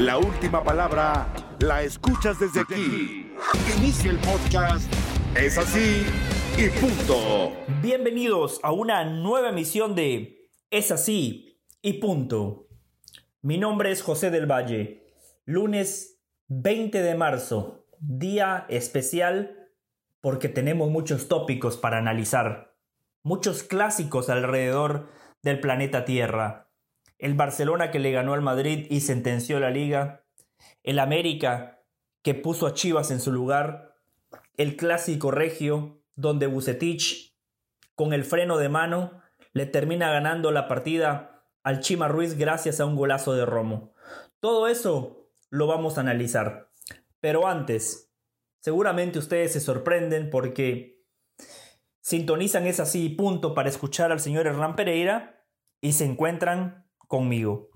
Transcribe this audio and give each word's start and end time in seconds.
La 0.00 0.16
última 0.16 0.64
palabra 0.64 1.30
la 1.58 1.82
escuchas 1.82 2.40
desde 2.40 2.60
aquí. 2.60 3.34
Inicia 3.76 4.10
el 4.10 4.16
podcast. 4.16 4.90
Es 5.36 5.58
así 5.58 6.06
y 6.56 6.70
punto. 6.70 7.52
Bienvenidos 7.82 8.60
a 8.62 8.72
una 8.72 9.04
nueva 9.04 9.50
emisión 9.50 9.94
de 9.94 10.48
Es 10.70 10.90
así 10.90 11.62
y 11.82 12.00
punto. 12.00 12.66
Mi 13.42 13.58
nombre 13.58 13.90
es 13.90 14.00
José 14.00 14.30
del 14.30 14.50
Valle. 14.50 15.12
Lunes 15.44 16.18
20 16.48 17.02
de 17.02 17.14
marzo, 17.14 17.86
día 17.98 18.64
especial 18.70 19.68
porque 20.22 20.48
tenemos 20.48 20.90
muchos 20.90 21.28
tópicos 21.28 21.76
para 21.76 21.98
analizar, 21.98 22.74
muchos 23.22 23.62
clásicos 23.62 24.30
alrededor 24.30 25.10
del 25.42 25.60
planeta 25.60 26.06
Tierra 26.06 26.69
el 27.20 27.34
Barcelona 27.34 27.90
que 27.90 27.98
le 27.98 28.12
ganó 28.12 28.34
al 28.34 28.42
Madrid 28.42 28.86
y 28.90 29.00
sentenció 29.00 29.60
la 29.60 29.70
liga, 29.70 30.24
el 30.82 30.98
América 30.98 31.82
que 32.22 32.34
puso 32.34 32.66
a 32.66 32.74
Chivas 32.74 33.10
en 33.10 33.20
su 33.20 33.30
lugar, 33.30 33.94
el 34.56 34.76
clásico 34.76 35.30
regio 35.30 36.02
donde 36.16 36.46
Bucetich 36.46 37.38
con 37.94 38.12
el 38.12 38.24
freno 38.24 38.58
de 38.58 38.68
mano 38.68 39.22
le 39.52 39.66
termina 39.66 40.10
ganando 40.10 40.50
la 40.50 40.68
partida 40.68 41.44
al 41.62 41.80
Chima 41.80 42.08
Ruiz 42.08 42.36
gracias 42.36 42.80
a 42.80 42.86
un 42.86 42.96
golazo 42.96 43.34
de 43.34 43.44
Romo. 43.44 43.92
Todo 44.40 44.68
eso 44.68 45.30
lo 45.50 45.66
vamos 45.66 45.98
a 45.98 46.00
analizar. 46.00 46.70
Pero 47.20 47.46
antes, 47.46 48.10
seguramente 48.60 49.18
ustedes 49.18 49.52
se 49.52 49.60
sorprenden 49.60 50.30
porque 50.30 51.04
sintonizan 52.00 52.66
es 52.66 52.80
así 52.80 53.10
punto 53.10 53.54
para 53.54 53.68
escuchar 53.68 54.12
al 54.12 54.20
señor 54.20 54.46
Hernán 54.46 54.76
Pereira 54.76 55.44
y 55.82 55.92
se 55.92 56.06
encuentran 56.06 56.89
conmigo. 57.10 57.68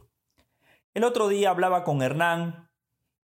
El 0.95 1.03
otro 1.03 1.27
día 1.27 1.51
hablaba 1.51 1.83
con 1.83 2.03
Hernán 2.03 2.71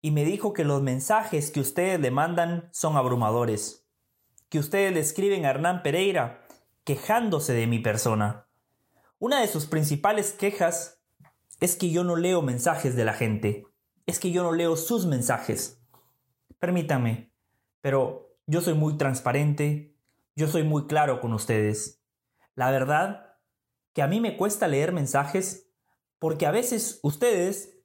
y 0.01 0.09
me 0.09 0.25
dijo 0.25 0.53
que 0.53 0.63
los 0.63 0.81
mensajes 0.81 1.51
que 1.51 1.59
ustedes 1.59 1.99
le 1.99 2.09
mandan 2.09 2.67
son 2.73 2.97
abrumadores, 2.97 3.87
que 4.49 4.57
ustedes 4.57 4.91
le 4.91 5.01
escriben 5.01 5.45
a 5.45 5.51
Hernán 5.51 5.83
Pereira 5.83 6.47
quejándose 6.83 7.53
de 7.53 7.67
mi 7.67 7.77
persona. 7.77 8.47
Una 9.19 9.39
de 9.39 9.47
sus 9.47 9.67
principales 9.67 10.31
quejas 10.33 10.99
es 11.59 11.75
que 11.75 11.91
yo 11.91 12.03
no 12.03 12.15
leo 12.15 12.41
mensajes 12.41 12.95
de 12.95 13.05
la 13.05 13.13
gente, 13.13 13.67
es 14.07 14.19
que 14.19 14.31
yo 14.31 14.41
no 14.41 14.51
leo 14.51 14.75
sus 14.77 15.05
mensajes. 15.05 15.79
Permítanme, 16.57 17.31
pero 17.81 18.35
yo 18.47 18.61
soy 18.61 18.73
muy 18.73 18.97
transparente, 18.97 19.95
yo 20.35 20.47
soy 20.47 20.63
muy 20.63 20.87
claro 20.87 21.21
con 21.21 21.33
ustedes. 21.33 22.01
La 22.55 22.71
verdad 22.71 23.35
que 23.93 24.01
a 24.01 24.07
mí 24.07 24.19
me 24.19 24.37
cuesta 24.37 24.67
leer 24.67 24.91
mensajes 24.91 25.68
porque 26.19 26.45
a 26.45 26.51
veces 26.51 26.99
ustedes 27.01 27.79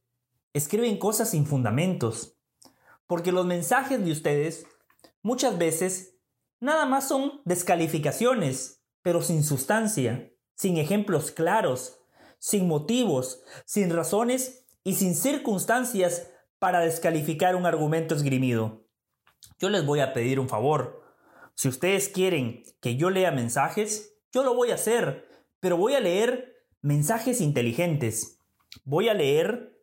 escriben 0.52 0.98
cosas 0.98 1.30
sin 1.30 1.46
fundamentos. 1.46 2.38
Porque 3.06 3.32
los 3.32 3.46
mensajes 3.46 4.04
de 4.04 4.12
ustedes 4.12 4.66
muchas 5.22 5.56
veces 5.58 6.18
nada 6.60 6.86
más 6.86 7.08
son 7.08 7.42
descalificaciones, 7.44 8.82
pero 9.02 9.22
sin 9.22 9.44
sustancia, 9.44 10.32
sin 10.56 10.78
ejemplos 10.78 11.30
claros, 11.30 12.00
sin 12.38 12.68
motivos, 12.68 13.42
sin 13.66 13.90
razones 13.90 14.66
y 14.82 14.94
sin 14.94 15.14
circunstancias 15.14 16.30
para 16.58 16.80
descalificar 16.80 17.56
un 17.56 17.66
argumento 17.66 18.14
esgrimido. 18.14 18.86
Yo 19.58 19.68
les 19.68 19.84
voy 19.84 20.00
a 20.00 20.12
pedir 20.12 20.40
un 20.40 20.48
favor. 20.48 21.02
Si 21.54 21.68
ustedes 21.68 22.08
quieren 22.08 22.62
que 22.80 22.96
yo 22.96 23.10
lea 23.10 23.30
mensajes, 23.30 24.16
yo 24.32 24.42
lo 24.42 24.54
voy 24.54 24.70
a 24.70 24.74
hacer, 24.74 25.28
pero 25.60 25.76
voy 25.76 25.94
a 25.94 26.00
leer 26.00 26.53
mensajes 26.84 27.40
inteligentes. 27.40 28.38
Voy 28.84 29.08
a 29.08 29.14
leer 29.14 29.74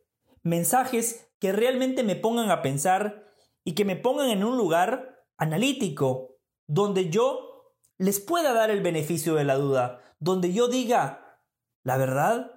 mensajes 0.43 1.27
que 1.39 1.51
realmente 1.51 2.03
me 2.03 2.15
pongan 2.15 2.51
a 2.51 2.61
pensar 2.61 3.33
y 3.63 3.73
que 3.73 3.85
me 3.85 3.95
pongan 3.95 4.29
en 4.29 4.43
un 4.43 4.55
lugar 4.55 5.25
analítico, 5.35 6.37
donde 6.67 7.09
yo 7.09 7.73
les 7.97 8.19
pueda 8.19 8.53
dar 8.53 8.69
el 8.69 8.81
beneficio 8.81 9.33
de 9.33 9.45
la 9.45 9.55
duda, 9.55 9.99
donde 10.19 10.53
yo 10.53 10.67
diga, 10.67 11.39
la 11.83 11.97
verdad, 11.97 12.51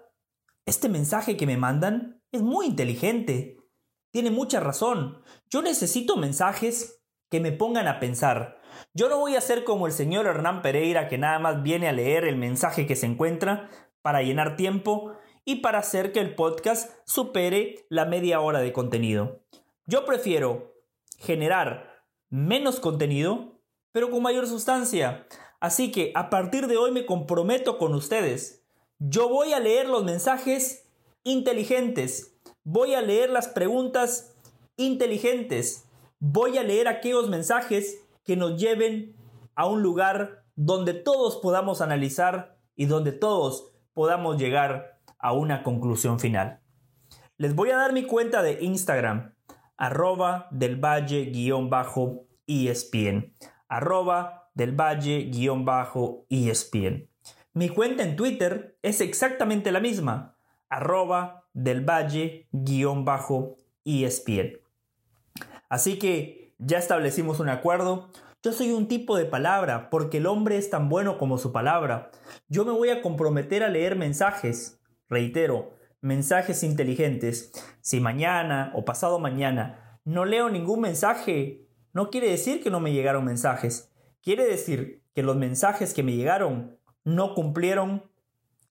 este 0.66 0.91
mensaje 0.91 1.38
que 1.38 1.47
me 1.47 1.56
mandan 1.56 2.22
es 2.31 2.43
muy 2.43 2.66
inteligente, 2.66 3.56
tiene 4.11 4.31
mucha 4.31 4.61
razón. 4.61 5.22
Yo 5.49 5.62
necesito 5.62 6.19
mensajes 6.19 7.03
que 7.31 7.41
me 7.41 7.53
pongan 7.53 7.88
a 7.88 7.99
pensar. 7.99 8.61
Yo 8.93 9.09
no 9.09 9.19
voy 9.19 9.37
a 9.37 9.41
ser 9.41 9.65
como 9.65 9.87
el 9.87 9.93
señor 9.93 10.26
Hernán 10.26 10.61
Pereira 10.61 11.09
que 11.09 11.16
nada 11.16 11.38
más 11.38 11.62
viene 11.62 11.88
a 11.88 11.93
leer 11.93 12.25
el 12.25 12.37
mensaje 12.37 12.87
que 12.87 12.94
se 12.94 13.06
encuentra, 13.06 13.71
para 14.04 14.20
llenar 14.20 14.56
tiempo 14.56 15.15
y 15.47 15.56
para 15.56 15.78
hacer 15.78 16.12
que 16.12 16.20
el 16.20 16.34
podcast 16.34 16.92
supere 17.06 17.87
la 17.88 18.04
media 18.04 18.38
hora 18.42 18.60
de 18.60 18.70
contenido. 18.70 19.41
Yo 19.87 20.04
prefiero 20.04 20.75
generar 21.19 22.04
menos 22.28 22.81
contenido, 22.81 23.62
pero 23.93 24.10
con 24.10 24.22
mayor 24.22 24.47
sustancia. 24.47 25.26
Así 25.59 25.91
que 25.91 26.12
a 26.14 26.28
partir 26.28 26.66
de 26.66 26.76
hoy 26.76 26.91
me 26.91 27.06
comprometo 27.06 27.78
con 27.78 27.94
ustedes. 27.94 28.66
Yo 28.98 29.31
voy 29.31 29.54
a 29.54 29.60
leer 29.60 29.88
los 29.88 30.04
mensajes 30.04 30.87
inteligentes. 31.22 32.37
Voy 32.62 32.93
a 32.94 33.00
leer 33.00 33.31
las 33.31 33.48
preguntas 33.48 34.37
inteligentes. 34.76 35.88
Voy 36.19 36.59
a 36.59 36.62
leer 36.62 36.88
aquellos 36.88 37.31
mensajes 37.31 38.06
que 38.22 38.37
nos 38.37 38.60
lleven 38.60 39.16
a 39.54 39.64
un 39.66 39.81
lugar 39.81 40.44
donde 40.56 40.93
todos 40.93 41.38
podamos 41.38 41.81
analizar 41.81 42.59
y 42.76 42.84
donde 42.84 43.12
todos 43.12 43.74
podamos 43.94 44.37
llegar 44.37 45.00
a 45.19 45.32
una 45.32 45.62
conclusión 45.62 46.21
final. 46.21 46.60
Les 47.37 47.55
voy 47.55 47.71
a 47.71 47.77
dar 47.77 47.93
mi 47.93 48.05
cuenta 48.06 48.43
de 48.43 48.62
Instagram, 48.62 49.34
arroba 49.77 50.49
del 50.50 50.77
valle 50.77 51.27
guion 51.27 51.71
bajo 51.71 52.27
ESPN, 52.47 53.32
arroba 53.69 54.50
del 54.55 54.72
valle 54.72 55.31
guion 55.31 55.65
bajo 55.65 56.27
ESPN. 56.28 57.09
Mi 57.55 57.69
cuenta 57.69 58.03
en 58.03 58.16
Twitter 58.16 58.78
es 58.82 59.00
exactamente 59.00 59.72
la 59.72 59.81
misma, 59.81 60.37
arroba 60.69 61.44
del 61.53 61.88
valle 61.88 62.49
guion 62.53 63.05
bajo 63.05 63.56
ESPN. 63.84 64.59
Así 65.69 65.99
que 65.99 66.55
ya 66.59 66.78
establecimos 66.78 67.41
un 67.41 67.49
acuerdo. 67.49 68.11
Yo 68.44 68.53
soy 68.53 68.72
un 68.72 68.88
tipo 68.88 69.16
de 69.16 69.25
palabra 69.25 69.88
porque 69.88 70.19
el 70.19 70.27
hombre 70.27 70.59
es 70.59 70.69
tan 70.69 70.91
bueno 70.91 71.16
como 71.16 71.38
su 71.38 71.50
palabra. 71.50 72.10
Yo 72.47 72.66
me 72.66 72.72
voy 72.72 72.91
a 72.91 73.00
comprometer 73.00 73.62
a 73.62 73.71
leer 73.71 73.97
mensajes, 73.97 74.82
reitero, 75.09 75.72
mensajes 76.03 76.62
inteligentes. 76.62 77.53
Si 77.81 78.00
mañana 78.00 78.71
o 78.75 78.84
pasado 78.84 79.19
mañana 79.19 79.99
no 80.05 80.27
leo 80.27 80.50
ningún 80.50 80.82
mensaje, 80.82 81.71
no 81.94 82.10
quiere 82.10 82.28
decir 82.28 82.62
que 82.62 82.69
no 82.69 82.81
me 82.81 82.93
llegaron 82.93 83.25
mensajes. 83.25 83.91
Quiere 84.21 84.44
decir 84.44 85.03
que 85.15 85.22
los 85.22 85.37
mensajes 85.37 85.94
que 85.94 86.03
me 86.03 86.15
llegaron 86.15 86.78
no 87.03 87.32
cumplieron 87.34 88.11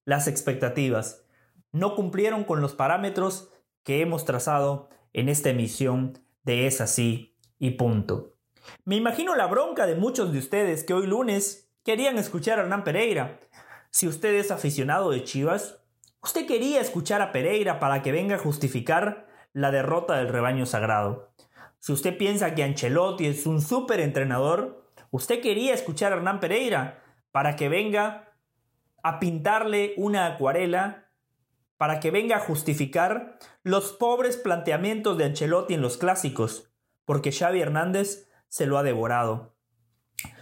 las 0.05 0.27
expectativas, 0.27 1.25
no 1.71 1.95
cumplieron 1.95 2.43
con 2.43 2.61
los 2.61 2.75
parámetros 2.75 3.49
que 3.81 4.01
hemos 4.01 4.23
trazado 4.23 4.89
en 5.13 5.29
esta 5.29 5.49
emisión 5.49 6.19
de 6.43 6.67
Es 6.67 6.79
así 6.79 7.35
y 7.57 7.71
punto. 7.71 8.32
Me 8.85 8.95
imagino 8.95 9.35
la 9.35 9.47
bronca 9.47 9.85
de 9.85 9.95
muchos 9.95 10.31
de 10.31 10.39
ustedes 10.39 10.83
que 10.83 10.93
hoy 10.93 11.07
lunes 11.07 11.71
querían 11.83 12.17
escuchar 12.17 12.59
a 12.59 12.63
Hernán 12.63 12.83
Pereira. 12.83 13.39
Si 13.89 14.07
usted 14.07 14.33
es 14.33 14.51
aficionado 14.51 15.11
de 15.11 15.23
Chivas, 15.23 15.79
usted 16.21 16.47
quería 16.47 16.81
escuchar 16.81 17.21
a 17.21 17.31
Pereira 17.31 17.79
para 17.79 18.01
que 18.01 18.11
venga 18.11 18.35
a 18.35 18.39
justificar 18.39 19.27
la 19.53 19.71
derrota 19.71 20.15
del 20.15 20.29
rebaño 20.29 20.65
sagrado. 20.65 21.33
Si 21.79 21.91
usted 21.91 22.17
piensa 22.17 22.55
que 22.55 22.63
Ancelotti 22.63 23.27
es 23.27 23.45
un 23.45 23.61
súper 23.61 23.99
entrenador, 23.99 24.89
usted 25.11 25.41
quería 25.41 25.73
escuchar 25.73 26.13
a 26.13 26.15
Hernán 26.15 26.39
Pereira 26.39 27.03
para 27.31 27.55
que 27.55 27.69
venga 27.69 28.33
a 29.03 29.19
pintarle 29.19 29.93
una 29.97 30.25
acuarela, 30.27 31.09
para 31.77 31.99
que 31.99 32.09
venga 32.09 32.37
a 32.37 32.39
justificar 32.39 33.37
los 33.63 33.91
pobres 33.91 34.37
planteamientos 34.37 35.17
de 35.17 35.25
Ancelotti 35.25 35.73
en 35.73 35.81
los 35.81 35.97
clásicos, 35.97 36.71
porque 37.03 37.33
Xavi 37.33 37.59
Hernández 37.59 38.29
se 38.53 38.67
lo 38.67 38.77
ha 38.77 38.83
devorado. 38.83 39.55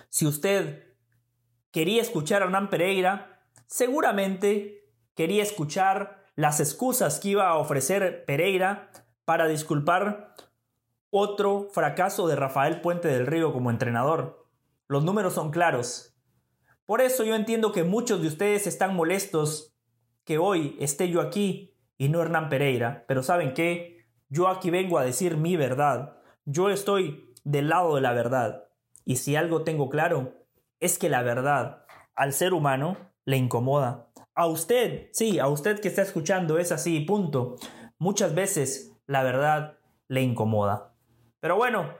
Si 0.10 0.28
usted 0.28 0.84
quería 1.72 2.02
escuchar 2.02 2.42
a 2.42 2.46
Hernán 2.46 2.70
Pereira, 2.70 3.46
seguramente 3.68 4.92
quería 5.16 5.42
escuchar 5.42 6.26
las 6.36 6.60
excusas 6.60 7.22
que 7.22 7.30
iba 7.30 7.48
a 7.48 7.56
ofrecer 7.56 8.26
Pereira 8.26 8.92
para 9.24 9.48
disculpar 9.48 10.36
otro 11.10 11.70
fracaso 11.72 12.28
de 12.28 12.36
Rafael 12.36 12.82
Puente 12.82 13.08
del 13.08 13.28
Río 13.28 13.54
como 13.54 13.70
entrenador. 13.70 14.46
Los 14.90 15.06
números 15.06 15.36
son 15.36 15.50
claros. 15.50 16.14
Por 16.86 17.00
eso 17.00 17.24
yo 17.24 17.34
entiendo 17.34 17.72
que 17.72 17.86
muchos 17.86 18.22
de 18.22 18.28
ustedes 18.28 18.68
están 18.68 18.94
molestos 18.94 19.74
que 20.26 20.38
hoy 20.38 20.76
esté 20.82 21.08
yo 21.08 21.22
aquí 21.22 21.78
y 21.98 22.10
no 22.10 22.22
Hernán 22.22 22.50
Pereira. 22.50 23.06
Pero 23.08 23.24
¿saben 23.24 23.54
qué? 23.54 24.06
Yo 24.28 24.50
aquí 24.50 24.70
vengo 24.70 24.98
a 24.98 25.06
decir 25.06 25.38
mi 25.38 25.56
verdad. 25.56 26.18
Yo 26.44 26.70
estoy 26.70 27.31
del 27.44 27.70
lado 27.70 27.96
de 27.96 28.02
la 28.02 28.14
verdad. 28.14 28.68
Y 29.06 29.18
si 29.18 29.36
algo 29.36 29.64
tengo 29.64 29.90
claro, 29.90 30.34
es 30.80 30.98
que 30.98 31.10
la 31.10 31.22
verdad 31.22 31.86
al 32.16 32.34
ser 32.34 32.54
humano 32.54 32.98
le 33.26 33.38
incomoda. 33.38 34.10
A 34.34 34.48
usted, 34.48 35.10
sí, 35.12 35.40
a 35.40 35.48
usted 35.48 35.80
que 35.80 35.88
está 35.88 36.02
escuchando 36.02 36.58
es 36.58 36.72
así, 36.72 37.00
punto. 37.02 37.56
Muchas 37.98 38.34
veces 38.34 38.98
la 39.08 39.24
verdad 39.24 39.78
le 40.08 40.22
incomoda. 40.22 40.94
Pero 41.40 41.56
bueno, 41.56 41.94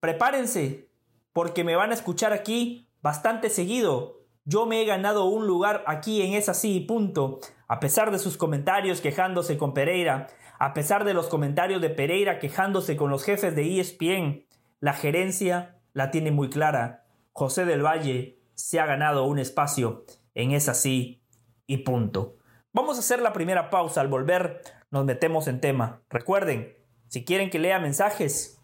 prepárense, 0.00 0.88
porque 1.32 1.64
me 1.64 1.76
van 1.76 1.90
a 1.90 1.94
escuchar 1.94 2.32
aquí 2.32 2.88
bastante 3.02 3.50
seguido. 3.50 4.20
Yo 4.44 4.66
me 4.66 4.82
he 4.82 4.84
ganado 4.84 5.24
un 5.24 5.46
lugar 5.46 5.82
aquí 5.86 6.22
en 6.22 6.34
esa 6.34 6.54
sí 6.54 6.80
punto, 6.80 7.40
a 7.66 7.80
pesar 7.80 8.10
de 8.10 8.18
sus 8.18 8.36
comentarios 8.36 9.00
quejándose 9.00 9.58
con 9.58 9.74
Pereira, 9.74 10.28
a 10.64 10.72
pesar 10.72 11.04
de 11.04 11.12
los 11.12 11.28
comentarios 11.28 11.82
de 11.82 11.90
Pereira 11.90 12.38
quejándose 12.38 12.96
con 12.96 13.10
los 13.10 13.22
jefes 13.22 13.54
de 13.54 13.78
ESPN, 13.78 14.46
la 14.80 14.94
gerencia 14.94 15.76
la 15.92 16.10
tiene 16.10 16.30
muy 16.30 16.48
clara. 16.48 17.04
José 17.32 17.66
del 17.66 17.84
Valle 17.84 18.38
se 18.54 18.80
ha 18.80 18.86
ganado 18.86 19.26
un 19.26 19.38
espacio 19.38 20.06
en 20.34 20.52
esa 20.52 20.72
sí 20.72 21.22
y 21.66 21.84
punto. 21.84 22.36
Vamos 22.72 22.96
a 22.96 23.00
hacer 23.00 23.20
la 23.20 23.34
primera 23.34 23.68
pausa. 23.68 24.00
Al 24.00 24.08
volver 24.08 24.62
nos 24.90 25.04
metemos 25.04 25.48
en 25.48 25.60
tema. 25.60 26.00
Recuerden, 26.08 26.74
si 27.08 27.26
quieren 27.26 27.50
que 27.50 27.58
lea 27.58 27.78
mensajes, 27.78 28.58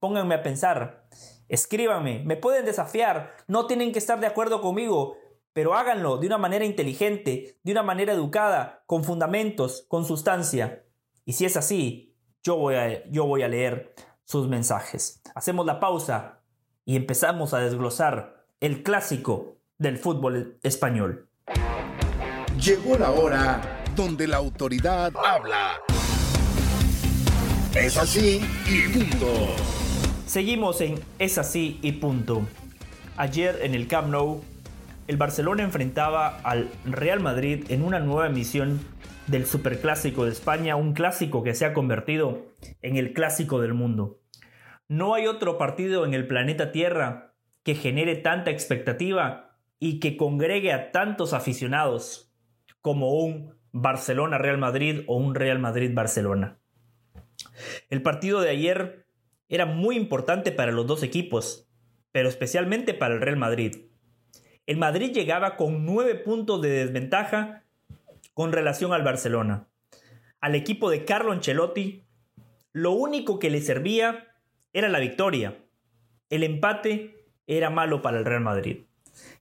pónganme 0.00 0.34
a 0.34 0.42
pensar. 0.42 1.06
Escríbanme, 1.48 2.24
me 2.24 2.36
pueden 2.36 2.64
desafiar, 2.64 3.36
no 3.46 3.68
tienen 3.68 3.92
que 3.92 4.00
estar 4.00 4.18
de 4.18 4.26
acuerdo 4.26 4.60
conmigo, 4.60 5.18
pero 5.52 5.74
háganlo 5.74 6.16
de 6.16 6.26
una 6.26 6.38
manera 6.38 6.64
inteligente, 6.64 7.58
de 7.62 7.70
una 7.70 7.84
manera 7.84 8.12
educada, 8.12 8.82
con 8.86 9.04
fundamentos, 9.04 9.86
con 9.86 10.04
sustancia. 10.04 10.80
Y 11.24 11.32
si 11.32 11.46
es 11.46 11.56
así, 11.56 12.14
yo 12.42 12.56
voy 12.56 12.74
a, 12.74 13.10
yo 13.10 13.24
voy 13.24 13.42
a 13.42 13.48
leer 13.48 13.94
sus 14.24 14.48
mensajes. 14.48 15.22
Hacemos 15.34 15.64
la 15.64 15.80
pausa 15.80 16.42
y 16.84 16.96
empezamos 16.96 17.54
a 17.54 17.60
desglosar 17.60 18.44
el 18.60 18.82
clásico 18.82 19.58
del 19.78 19.98
fútbol 19.98 20.58
español. 20.62 21.28
Llegó 22.60 22.98
la 22.98 23.10
hora 23.10 23.82
donde 23.96 24.28
la 24.28 24.36
autoridad 24.36 25.12
habla. 25.16 25.80
Es 27.74 27.96
así 27.96 28.40
y 28.66 28.88
punto. 28.88 29.26
Seguimos 30.26 30.80
en 30.80 31.00
Es 31.18 31.38
así 31.38 31.78
y 31.82 31.92
punto. 31.92 32.42
Ayer 33.16 33.60
en 33.62 33.74
el 33.74 33.88
Camp 33.88 34.08
Nou, 34.08 34.42
el 35.06 35.16
Barcelona 35.16 35.62
enfrentaba 35.62 36.40
al 36.40 36.70
Real 36.84 37.20
Madrid 37.20 37.64
en 37.68 37.82
una 37.82 38.00
nueva 38.00 38.26
emisión 38.26 38.80
del 39.26 39.46
Superclásico 39.46 40.24
de 40.24 40.32
España, 40.32 40.76
un 40.76 40.94
clásico 40.94 41.42
que 41.42 41.54
se 41.54 41.66
ha 41.66 41.74
convertido 41.74 42.46
en 42.80 42.96
el 42.96 43.12
clásico 43.12 43.60
del 43.60 43.74
mundo. 43.74 44.20
No 44.88 45.14
hay 45.14 45.26
otro 45.26 45.58
partido 45.58 46.04
en 46.04 46.14
el 46.14 46.26
planeta 46.26 46.72
Tierra 46.72 47.34
que 47.62 47.74
genere 47.74 48.16
tanta 48.16 48.50
expectativa 48.50 49.58
y 49.78 50.00
que 50.00 50.16
congregue 50.16 50.72
a 50.72 50.92
tantos 50.92 51.32
aficionados 51.32 52.32
como 52.80 53.12
un 53.14 53.54
Barcelona-Real 53.72 54.58
Madrid 54.58 55.00
o 55.06 55.16
un 55.16 55.34
Real 55.34 55.58
Madrid-Barcelona. 55.58 56.58
El 57.90 58.02
partido 58.02 58.40
de 58.40 58.50
ayer 58.50 59.06
era 59.48 59.66
muy 59.66 59.96
importante 59.96 60.52
para 60.52 60.72
los 60.72 60.86
dos 60.86 61.02
equipos, 61.02 61.70
pero 62.12 62.28
especialmente 62.28 62.94
para 62.94 63.14
el 63.14 63.20
Real 63.20 63.36
Madrid. 63.36 63.83
El 64.66 64.78
Madrid 64.78 65.12
llegaba 65.12 65.56
con 65.56 65.84
nueve 65.84 66.14
puntos 66.14 66.62
de 66.62 66.70
desventaja 66.70 67.64
con 68.32 68.50
relación 68.50 68.94
al 68.94 69.02
Barcelona. 69.02 69.68
Al 70.40 70.54
equipo 70.54 70.88
de 70.88 71.04
Carlo 71.04 71.32
Ancelotti, 71.32 72.04
lo 72.72 72.92
único 72.92 73.38
que 73.38 73.50
le 73.50 73.60
servía 73.60 74.34
era 74.72 74.88
la 74.88 75.00
victoria. 75.00 75.58
El 76.30 76.42
empate 76.42 77.26
era 77.46 77.68
malo 77.68 78.00
para 78.00 78.18
el 78.18 78.24
Real 78.24 78.40
Madrid. 78.40 78.86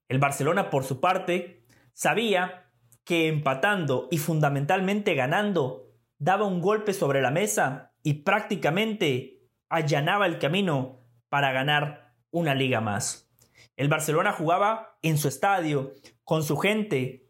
El 0.09 0.19
Barcelona, 0.19 0.69
por 0.69 0.83
su 0.83 0.99
parte, 0.99 1.63
sabía 1.93 2.69
que 3.05 3.29
empatando 3.29 4.09
y 4.11 4.17
fundamentalmente 4.17 5.15
ganando, 5.15 5.89
daba 6.19 6.45
un 6.45 6.61
golpe 6.61 6.93
sobre 6.93 7.21
la 7.21 7.31
mesa 7.31 7.93
y 8.03 8.15
prácticamente 8.15 9.41
allanaba 9.69 10.25
el 10.25 10.37
camino 10.37 10.99
para 11.29 11.53
ganar 11.53 12.13
una 12.29 12.53
liga 12.55 12.81
más. 12.81 13.32
El 13.75 13.89
Barcelona 13.89 14.31
jugaba 14.31 14.97
en 15.01 15.17
su 15.17 15.27
estadio, 15.27 15.93
con 16.23 16.43
su 16.43 16.57
gente, 16.57 17.27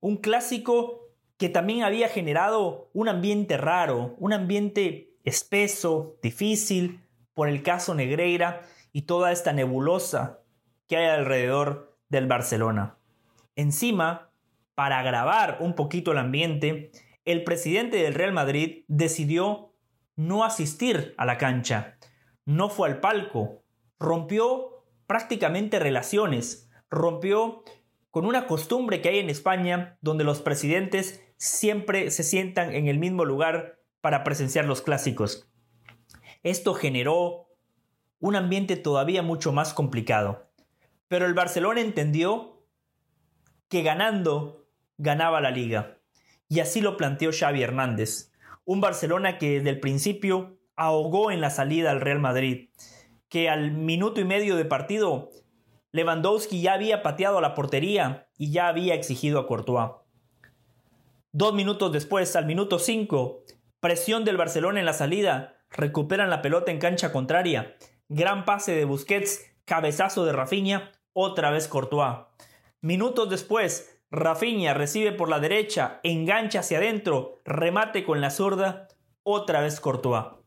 un 0.00 0.16
clásico 0.16 1.02
que 1.36 1.48
también 1.48 1.82
había 1.82 2.08
generado 2.08 2.90
un 2.92 3.08
ambiente 3.08 3.56
raro, 3.56 4.14
un 4.18 4.32
ambiente 4.32 5.16
espeso, 5.24 6.16
difícil, 6.22 7.00
por 7.34 7.48
el 7.48 7.62
caso 7.62 7.94
Negreira 7.94 8.62
y 8.92 9.02
toda 9.02 9.32
esta 9.32 9.52
nebulosa 9.52 10.40
que 10.86 10.96
hay 10.96 11.06
alrededor 11.06 11.98
del 12.08 12.26
Barcelona. 12.26 12.98
Encima, 13.56 14.30
para 14.74 14.98
agravar 14.98 15.58
un 15.60 15.74
poquito 15.74 16.12
el 16.12 16.18
ambiente, 16.18 16.92
el 17.24 17.44
presidente 17.44 17.96
del 17.96 18.14
Real 18.14 18.32
Madrid 18.32 18.84
decidió 18.88 19.74
no 20.16 20.44
asistir 20.44 21.14
a 21.16 21.24
la 21.24 21.38
cancha, 21.38 21.96
no 22.44 22.68
fue 22.68 22.88
al 22.88 23.00
palco, 23.00 23.62
rompió 23.98 24.71
prácticamente 25.12 25.78
relaciones, 25.78 26.70
rompió 26.88 27.64
con 28.10 28.24
una 28.24 28.46
costumbre 28.46 29.02
que 29.02 29.10
hay 29.10 29.18
en 29.18 29.28
España 29.28 29.98
donde 30.00 30.24
los 30.24 30.40
presidentes 30.40 31.22
siempre 31.36 32.10
se 32.10 32.22
sientan 32.22 32.74
en 32.74 32.88
el 32.88 32.98
mismo 32.98 33.26
lugar 33.26 33.78
para 34.00 34.24
presenciar 34.24 34.64
los 34.64 34.80
clásicos. 34.80 35.52
Esto 36.42 36.72
generó 36.72 37.50
un 38.20 38.36
ambiente 38.36 38.76
todavía 38.76 39.22
mucho 39.22 39.52
más 39.52 39.74
complicado. 39.74 40.50
Pero 41.08 41.26
el 41.26 41.34
Barcelona 41.34 41.82
entendió 41.82 42.64
que 43.68 43.82
ganando 43.82 44.66
ganaba 44.96 45.42
la 45.42 45.50
liga. 45.50 45.98
Y 46.48 46.60
así 46.60 46.80
lo 46.80 46.96
planteó 46.96 47.32
Xavi 47.38 47.62
Hernández, 47.62 48.32
un 48.64 48.80
Barcelona 48.80 49.36
que 49.36 49.58
desde 49.58 49.68
el 49.68 49.80
principio 49.80 50.58
ahogó 50.74 51.30
en 51.30 51.42
la 51.42 51.50
salida 51.50 51.90
al 51.90 52.00
Real 52.00 52.18
Madrid, 52.18 52.70
que 53.32 53.48
al 53.48 53.72
minuto 53.72 54.20
y 54.20 54.24
medio 54.24 54.56
de 54.56 54.66
partido 54.66 55.30
Lewandowski 55.90 56.60
ya 56.60 56.74
había 56.74 57.02
pateado 57.02 57.38
a 57.38 57.40
la 57.40 57.54
portería 57.54 58.28
y 58.36 58.52
ya 58.52 58.68
había 58.68 58.92
exigido 58.94 59.40
a 59.40 59.46
Courtois. 59.46 59.92
Dos 61.32 61.54
minutos 61.54 61.90
después, 61.92 62.36
al 62.36 62.44
minuto 62.44 62.78
5, 62.78 63.42
presión 63.80 64.26
del 64.26 64.36
Barcelona 64.36 64.80
en 64.80 64.84
la 64.84 64.92
salida, 64.92 65.64
recuperan 65.70 66.28
la 66.28 66.42
pelota 66.42 66.72
en 66.72 66.78
cancha 66.78 67.10
contraria, 67.10 67.74
gran 68.10 68.44
pase 68.44 68.76
de 68.76 68.84
Busquets, 68.84 69.50
cabezazo 69.64 70.26
de 70.26 70.32
Rafinha, 70.32 70.92
otra 71.14 71.50
vez 71.50 71.68
Courtois. 71.68 72.26
Minutos 72.82 73.30
después, 73.30 73.98
Rafinha 74.10 74.74
recibe 74.74 75.10
por 75.10 75.30
la 75.30 75.40
derecha, 75.40 76.00
engancha 76.02 76.60
hacia 76.60 76.76
adentro, 76.76 77.40
remate 77.46 78.04
con 78.04 78.20
la 78.20 78.28
zurda, 78.28 78.88
otra 79.22 79.62
vez 79.62 79.80
Courtois. 79.80 80.41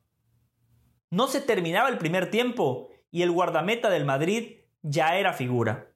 No 1.10 1.28
se 1.28 1.42
terminaba 1.42 1.90
el 1.90 1.98
primer 1.98 2.32
tiempo 2.32 2.90
y 3.12 3.22
el 3.22 3.32
guardameta 3.32 3.90
del 3.90 4.06
Madrid 4.06 4.58
ya 4.82 5.18
era 5.18 5.34
figura. 5.34 5.92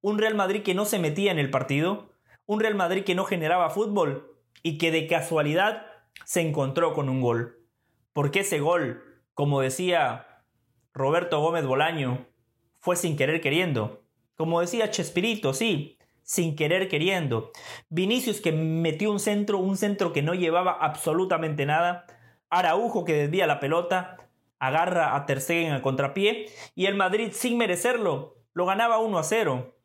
Un 0.00 0.18
Real 0.18 0.34
Madrid 0.34 0.62
que 0.62 0.74
no 0.74 0.84
se 0.84 0.98
metía 0.98 1.30
en 1.30 1.38
el 1.38 1.50
partido, 1.50 2.10
un 2.46 2.60
Real 2.60 2.74
Madrid 2.74 3.04
que 3.04 3.14
no 3.14 3.24
generaba 3.24 3.70
fútbol 3.70 4.36
y 4.62 4.78
que 4.78 4.90
de 4.90 5.06
casualidad 5.06 5.86
se 6.24 6.40
encontró 6.40 6.94
con 6.94 7.08
un 7.08 7.20
gol. 7.20 7.66
Porque 8.12 8.40
ese 8.40 8.60
gol, 8.60 9.02
como 9.34 9.60
decía 9.60 10.44
Roberto 10.92 11.40
Gómez 11.40 11.66
Bolaño, 11.66 12.26
fue 12.80 12.96
sin 12.96 13.16
querer 13.16 13.40
queriendo. 13.40 14.02
Como 14.36 14.60
decía 14.60 14.90
Chespirito, 14.90 15.54
sí, 15.54 15.98
sin 16.22 16.56
querer 16.56 16.88
queriendo. 16.88 17.50
Vinicius 17.88 18.40
que 18.40 18.52
metió 18.52 19.10
un 19.10 19.20
centro, 19.20 19.58
un 19.58 19.76
centro 19.76 20.12
que 20.12 20.22
no 20.22 20.34
llevaba 20.34 20.72
absolutamente 20.72 21.66
nada. 21.66 22.06
Araujo 22.50 23.04
que 23.04 23.14
desvía 23.14 23.46
la 23.46 23.60
pelota, 23.60 24.21
agarra 24.62 25.16
a 25.16 25.26
Ter 25.26 25.40
Stegen 25.40 25.72
a 25.72 25.82
contrapié 25.82 26.46
y 26.76 26.86
el 26.86 26.94
Madrid 26.94 27.30
sin 27.32 27.58
merecerlo 27.58 28.36
lo 28.54 28.64
ganaba 28.64 28.98
1 28.98 29.18
a 29.18 29.24
0. 29.24 29.76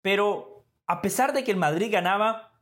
Pero 0.00 0.64
a 0.86 1.02
pesar 1.02 1.32
de 1.32 1.42
que 1.42 1.50
el 1.50 1.56
Madrid 1.56 1.90
ganaba, 1.90 2.52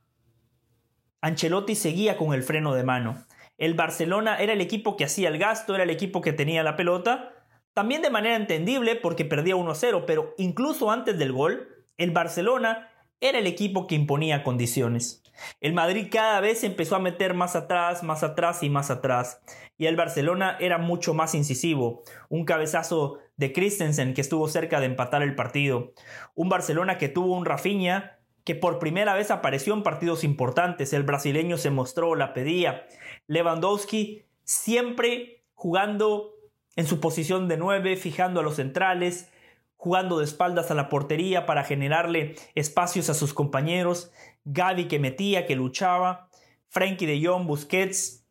Ancelotti 1.21 1.75
seguía 1.75 2.17
con 2.17 2.33
el 2.33 2.43
freno 2.43 2.75
de 2.75 2.83
mano. 2.83 3.27
El 3.59 3.75
Barcelona 3.75 4.39
era 4.39 4.55
el 4.55 4.63
equipo 4.63 4.97
que 4.97 5.05
hacía 5.05 5.29
el 5.29 5.37
gasto, 5.37 5.75
era 5.75 5.85
el 5.85 5.91
equipo 5.91 6.23
que 6.23 6.33
tenía 6.33 6.63
la 6.63 6.77
pelota, 6.77 7.35
también 7.75 8.01
de 8.01 8.09
manera 8.09 8.37
entendible 8.37 8.97
porque 8.97 9.27
perdía 9.27 9.57
1 9.57 9.71
a 9.71 9.75
0, 9.75 10.05
pero 10.07 10.35
incluso 10.39 10.91
antes 10.91 11.19
del 11.19 11.33
gol, 11.33 11.69
el 11.99 12.11
Barcelona 12.13 12.89
era 13.21 13.39
el 13.39 13.47
equipo 13.47 13.87
que 13.87 13.97
imponía 13.97 14.43
condiciones. 14.43 15.20
El 15.61 15.73
Madrid 15.73 16.09
cada 16.11 16.41
vez 16.41 16.65
empezó 16.65 16.97
a 16.97 17.01
meter 17.01 17.35
más 17.35 17.57
atrás, 17.57 18.03
más 18.03 18.23
atrás 18.23 18.63
y 18.63 18.71
más 18.71 18.91
atrás. 18.91 19.41
Y 19.79 19.87
el 19.87 19.97
Barcelona 19.97 20.57
era 20.61 20.79
mucho 20.79 21.15
más 21.15 21.35
incisivo. 21.35 22.03
Un 22.29 22.45
cabezazo 22.45 23.19
de 23.37 23.53
Christensen 23.53 24.15
que 24.15 24.21
estuvo 24.21 24.49
cerca 24.49 24.81
de 24.81 24.87
empatar 24.87 25.23
el 25.23 25.35
partido. 25.35 25.93
Un 26.35 26.49
Barcelona 26.49 26.99
que 26.99 27.09
tuvo 27.09 27.37
un 27.37 27.47
Rafinha 27.47 28.19
que 28.45 28.55
por 28.55 28.79
primera 28.79 29.15
vez 29.15 29.31
apareció 29.31 29.75
en 29.75 29.83
partidos 29.83 30.25
importantes. 30.25 30.93
El 30.93 31.03
brasileño 31.03 31.57
se 31.59 31.71
mostró, 31.71 32.15
la 32.15 32.33
pedía. 32.33 32.87
Lewandowski 33.27 34.25
siempre 34.45 35.45
jugando 35.55 36.35
en 36.77 36.87
su 36.87 37.01
posición 37.01 37.49
de 37.49 37.57
nueve, 37.57 37.97
fijando 37.97 38.41
a 38.41 38.43
los 38.43 38.57
centrales, 38.57 39.31
jugando 39.77 40.19
de 40.19 40.25
espaldas 40.25 40.71
a 40.71 40.75
la 40.75 40.89
portería 40.89 41.47
para 41.47 41.65
generarle 41.65 42.35
espacios 42.55 43.09
a 43.09 43.15
sus 43.15 43.33
compañeros, 43.33 44.13
Gaby 44.45 44.89
que 44.89 44.99
metía, 44.99 45.47
que 45.47 45.57
luchaba, 45.57 46.29
Frankie 46.69 47.07
de 47.07 47.25
Jong, 47.25 47.47
Busquets, 47.47 48.27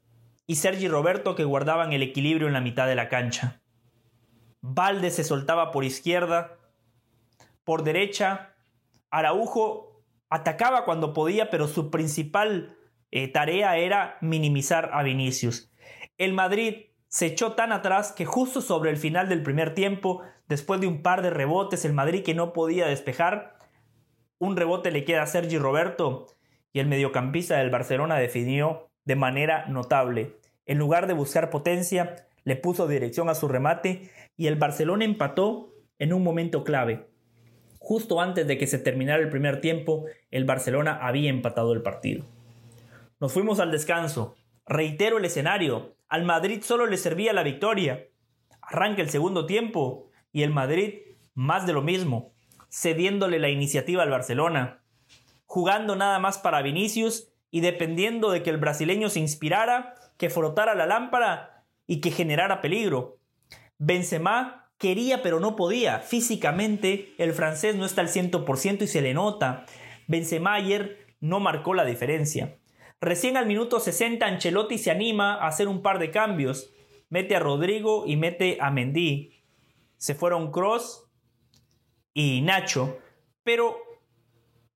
y 0.50 0.56
Sergi 0.56 0.88
Roberto 0.88 1.36
que 1.36 1.44
guardaban 1.44 1.94
el 1.94 2.02
equilibrio 2.02 2.48
en 2.48 2.54
la 2.54 2.60
mitad 2.62 2.88
de 2.88 2.96
la 2.96 3.08
cancha. 3.08 3.62
Valde 4.62 5.12
se 5.12 5.24
soltaba 5.24 5.70
por 5.70 5.86
izquierda, 5.86 6.58
por 7.64 7.84
derecha, 7.84 8.56
Araujo 9.12 10.04
atacaba 10.28 10.86
cuando 10.86 11.14
podía, 11.14 11.52
pero 11.52 11.68
su 11.68 11.92
principal 11.92 12.76
eh, 13.12 13.28
tarea 13.28 13.78
era 13.78 14.18
minimizar 14.22 14.90
a 14.92 15.04
Vinicius. 15.04 15.72
El 16.18 16.34
Madrid 16.34 16.88
se 17.10 17.28
echó 17.28 17.54
tan 17.54 17.72
atrás 17.72 18.12
que 18.12 18.26
justo 18.26 18.62
sobre 18.62 18.90
el 18.90 18.98
final 18.98 19.30
del 19.30 19.44
primer 19.44 19.76
tiempo, 19.76 20.24
después 20.48 20.82
de 20.82 20.88
un 20.88 21.04
par 21.04 21.22
de 21.22 21.30
rebotes, 21.30 21.86
el 21.86 21.94
Madrid 21.94 22.24
que 22.24 22.34
no 22.34 22.54
podía 22.54 22.88
despejar, 22.88 23.59
un 24.40 24.56
rebote 24.56 24.92
le 24.92 25.04
queda 25.04 25.24
a 25.24 25.28
Sergi 25.28 25.58
Roberto 25.58 26.28
y 26.74 26.80
el 26.80 26.88
mediocampista 26.88 27.58
del 27.58 27.70
Barcelona 27.70 28.18
definió 28.18 28.90
de 29.06 29.16
manera 29.16 29.68
notable. 29.68 30.38
En 30.66 30.78
lugar 30.78 31.08
de 31.08 31.14
buscar 31.14 31.50
potencia, 31.50 32.28
le 32.44 32.56
puso 32.56 32.88
dirección 32.88 33.30
a 33.30 33.36
su 33.36 33.48
remate 33.48 34.10
y 34.38 34.48
el 34.48 34.56
Barcelona 34.56 35.06
empató 35.06 35.74
en 36.00 36.14
un 36.14 36.24
momento 36.24 36.64
clave. 36.64 37.10
Justo 37.80 38.22
antes 38.22 38.48
de 38.48 38.58
que 38.58 38.68
se 38.68 38.80
terminara 38.80 39.22
el 39.22 39.30
primer 39.30 39.62
tiempo, 39.62 40.06
el 40.32 40.46
Barcelona 40.46 41.00
había 41.02 41.30
empatado 41.30 41.74
el 41.74 41.82
partido. 41.82 42.26
Nos 43.20 43.34
fuimos 43.34 43.60
al 43.60 43.72
descanso. 43.72 44.36
Reitero 44.66 45.18
el 45.18 45.26
escenario. 45.26 45.96
Al 46.08 46.24
Madrid 46.24 46.62
solo 46.62 46.86
le 46.86 46.98
servía 46.98 47.34
la 47.34 47.44
victoria. 47.44 48.08
Arranca 48.62 49.02
el 49.02 49.10
segundo 49.10 49.46
tiempo 49.46 50.10
y 50.32 50.44
el 50.44 50.52
Madrid 50.52 51.00
más 51.34 51.66
de 51.66 51.74
lo 51.74 51.82
mismo, 51.82 52.34
cediéndole 52.70 53.40
la 53.40 53.50
iniciativa 53.50 54.04
al 54.04 54.10
Barcelona, 54.10 54.82
jugando 55.46 55.96
nada 55.96 56.20
más 56.20 56.38
para 56.38 56.62
Vinicius 56.62 57.32
y 57.52 57.62
dependiendo 57.62 58.32
de 58.32 58.44
que 58.44 58.50
el 58.50 58.58
brasileño 58.58 59.10
se 59.10 59.20
inspirara, 59.20 59.96
que 60.18 60.30
frotara 60.30 60.76
la 60.76 60.86
lámpara 60.86 61.66
y 61.88 62.02
que 62.02 62.12
generara 62.12 62.62
peligro. 62.62 63.18
Benzema 63.78 64.72
quería 64.78 65.22
pero 65.24 65.40
no 65.40 65.56
podía. 65.56 66.00
Físicamente 66.00 67.14
el 67.18 67.34
francés 67.34 67.76
no 67.76 67.86
está 67.86 68.02
al 68.02 68.10
100% 68.10 68.84
y 68.84 68.88
se 68.88 69.02
le 69.02 69.14
nota. 69.14 69.66
Benzema 70.08 70.54
ayer 70.54 71.08
no 71.20 71.40
marcó 71.40 71.74
la 71.74 71.86
diferencia. 71.86 72.58
Recién 73.02 73.38
al 73.38 73.46
minuto 73.46 73.80
60 73.80 74.26
Ancelotti 74.26 74.78
se 74.78 74.92
anima 74.92 75.36
a 75.36 75.48
hacer 75.48 75.68
un 75.68 75.82
par 75.82 76.00
de 76.00 76.12
cambios. 76.12 76.72
Mete 77.10 77.36
a 77.36 77.40
Rodrigo 77.40 78.04
y 78.06 78.18
mete 78.18 78.58
a 78.62 78.70
Mendy. 78.70 79.42
Se 79.98 80.16
fueron 80.16 80.52
Cross 80.52 81.09
y 82.14 82.42
Nacho. 82.42 82.98
Pero 83.44 83.78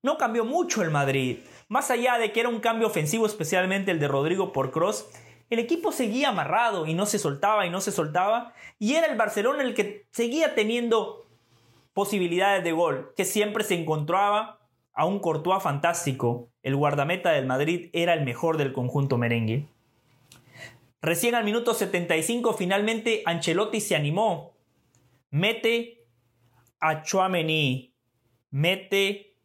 no 0.02 0.18
cambió 0.18 0.46
mucho 0.46 0.82
el 0.82 0.92
Madrid. 0.92 1.40
Más 1.68 1.92
allá 1.92 2.18
de 2.18 2.32
que 2.32 2.42
era 2.42 2.50
un 2.50 2.60
cambio 2.60 2.88
ofensivo, 2.88 3.26
especialmente 3.26 3.92
el 3.92 4.00
de 4.00 4.08
Rodrigo 4.08 4.52
por 4.52 4.72
Cross, 4.72 5.08
el 5.50 5.60
equipo 5.60 5.92
seguía 5.92 6.30
amarrado 6.30 6.86
y 6.86 6.94
no 6.94 7.06
se 7.06 7.20
soltaba 7.20 7.66
y 7.66 7.70
no 7.70 7.82
se 7.82 7.92
soltaba. 7.92 8.54
Y 8.80 8.96
era 8.96 9.08
el 9.08 9.18
Barcelona 9.18 9.64
el 9.64 9.74
que 9.74 10.06
seguía 10.12 10.56
teniendo 10.56 11.28
posibilidades 11.94 12.64
de 12.64 12.72
gol, 12.72 13.14
que 13.16 13.26
siempre 13.26 13.64
se 13.64 13.76
encontraba 13.76 14.60
a 14.94 15.06
un 15.06 15.20
Courtois 15.20 15.62
fantástico, 15.62 16.50
el 16.62 16.76
guardameta 16.76 17.32
del 17.32 17.46
Madrid 17.46 17.90
era 17.94 18.14
el 18.14 18.24
mejor 18.24 18.58
del 18.58 18.74
conjunto 18.74 19.18
merengue. 19.18 19.68
Recién 21.02 21.36
al 21.36 21.44
minuto 21.44 21.74
75 21.74 22.54
finalmente 22.54 23.24
Ancelotti 23.26 23.82
se 23.82 23.96
animó. 23.96 24.54
Mete 25.32 26.03
a 26.84 27.02
Chouameni, 27.02 27.96
mete 28.52 29.38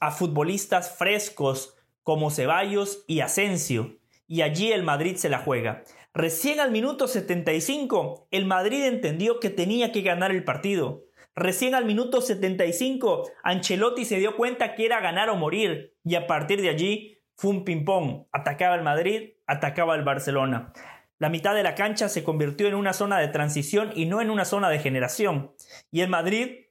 a 0.00 0.10
futbolistas 0.10 0.98
frescos 0.98 1.76
como 2.02 2.30
Ceballos 2.30 3.04
y 3.06 3.20
Asensio, 3.20 3.98
y 4.26 4.42
allí 4.42 4.72
el 4.72 4.82
Madrid 4.82 5.14
se 5.14 5.28
la 5.28 5.38
juega. 5.38 5.84
Recién 6.12 6.58
al 6.58 6.72
minuto 6.72 7.06
75 7.06 8.26
el 8.32 8.46
Madrid 8.46 8.84
entendió 8.84 9.38
que 9.38 9.48
tenía 9.48 9.92
que 9.92 10.02
ganar 10.02 10.32
el 10.32 10.42
partido. 10.42 11.04
Recién 11.36 11.76
al 11.76 11.84
minuto 11.84 12.20
75, 12.20 13.30
Ancelotti 13.44 14.04
se 14.04 14.18
dio 14.18 14.34
cuenta 14.34 14.74
que 14.74 14.86
era 14.86 15.00
ganar 15.00 15.30
o 15.30 15.36
morir 15.36 15.94
y 16.02 16.16
a 16.16 16.26
partir 16.26 16.62
de 16.62 16.70
allí 16.70 17.18
fue 17.36 17.52
un 17.52 17.64
ping-pong. 17.64 18.26
Atacaba 18.32 18.74
el 18.74 18.82
Madrid, 18.82 19.34
atacaba 19.46 19.94
el 19.94 20.02
Barcelona. 20.02 20.72
La 21.18 21.30
mitad 21.30 21.54
de 21.54 21.62
la 21.62 21.74
cancha 21.74 22.08
se 22.08 22.24
convirtió 22.24 22.68
en 22.68 22.74
una 22.74 22.92
zona 22.92 23.18
de 23.18 23.28
transición 23.28 23.92
y 23.94 24.04
no 24.04 24.20
en 24.20 24.30
una 24.30 24.44
zona 24.44 24.68
de 24.68 24.78
generación. 24.78 25.54
Y 25.90 26.02
el 26.02 26.10
Madrid 26.10 26.66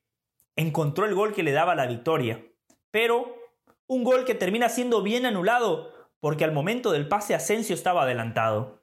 encontró 0.55 1.05
el 1.05 1.15
gol 1.15 1.33
que 1.33 1.43
le 1.43 1.51
daba 1.51 1.75
la 1.75 1.87
victoria. 1.87 2.43
Pero 2.91 3.35
un 3.87 4.03
gol 4.03 4.23
que 4.25 4.35
termina 4.35 4.69
siendo 4.69 5.01
bien 5.01 5.25
anulado 5.25 5.91
porque 6.19 6.43
al 6.43 6.51
momento 6.51 6.91
del 6.91 7.07
pase 7.07 7.35
Asensio 7.35 7.75
estaba 7.75 8.03
adelantado. 8.03 8.81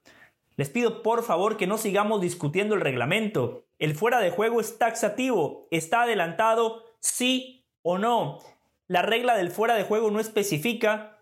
Les 0.56 0.68
pido 0.68 1.02
por 1.02 1.22
favor 1.22 1.56
que 1.56 1.66
no 1.66 1.78
sigamos 1.78 2.20
discutiendo 2.20 2.74
el 2.74 2.80
reglamento. 2.80 3.64
El 3.78 3.94
fuera 3.94 4.20
de 4.20 4.30
juego 4.30 4.60
es 4.60 4.78
taxativo, 4.78 5.66
está 5.70 6.02
adelantado 6.02 6.84
sí 7.00 7.66
o 7.82 7.98
no. 7.98 8.38
La 8.86 9.02
regla 9.02 9.36
del 9.36 9.50
fuera 9.50 9.74
de 9.74 9.84
juego 9.84 10.10
no 10.10 10.20
especifica 10.20 11.21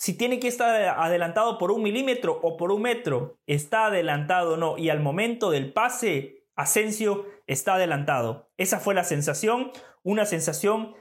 si 0.00 0.16
tiene 0.16 0.40
que 0.40 0.48
estar 0.48 0.74
adelantado 0.98 1.58
por 1.58 1.70
un 1.70 1.82
milímetro 1.82 2.40
o 2.42 2.56
por 2.56 2.72
un 2.72 2.82
metro. 2.82 3.38
Está 3.46 3.86
adelantado 3.86 4.54
o 4.54 4.56
no. 4.56 4.78
Y 4.78 4.88
al 4.88 4.98
momento 4.98 5.50
del 5.50 5.72
pase, 5.72 6.46
Asensio 6.56 7.26
está 7.46 7.74
adelantado. 7.74 8.50
Esa 8.56 8.80
fue 8.80 8.94
la 8.94 9.04
sensación, 9.04 9.70
una 10.02 10.24
sensación 10.24 10.94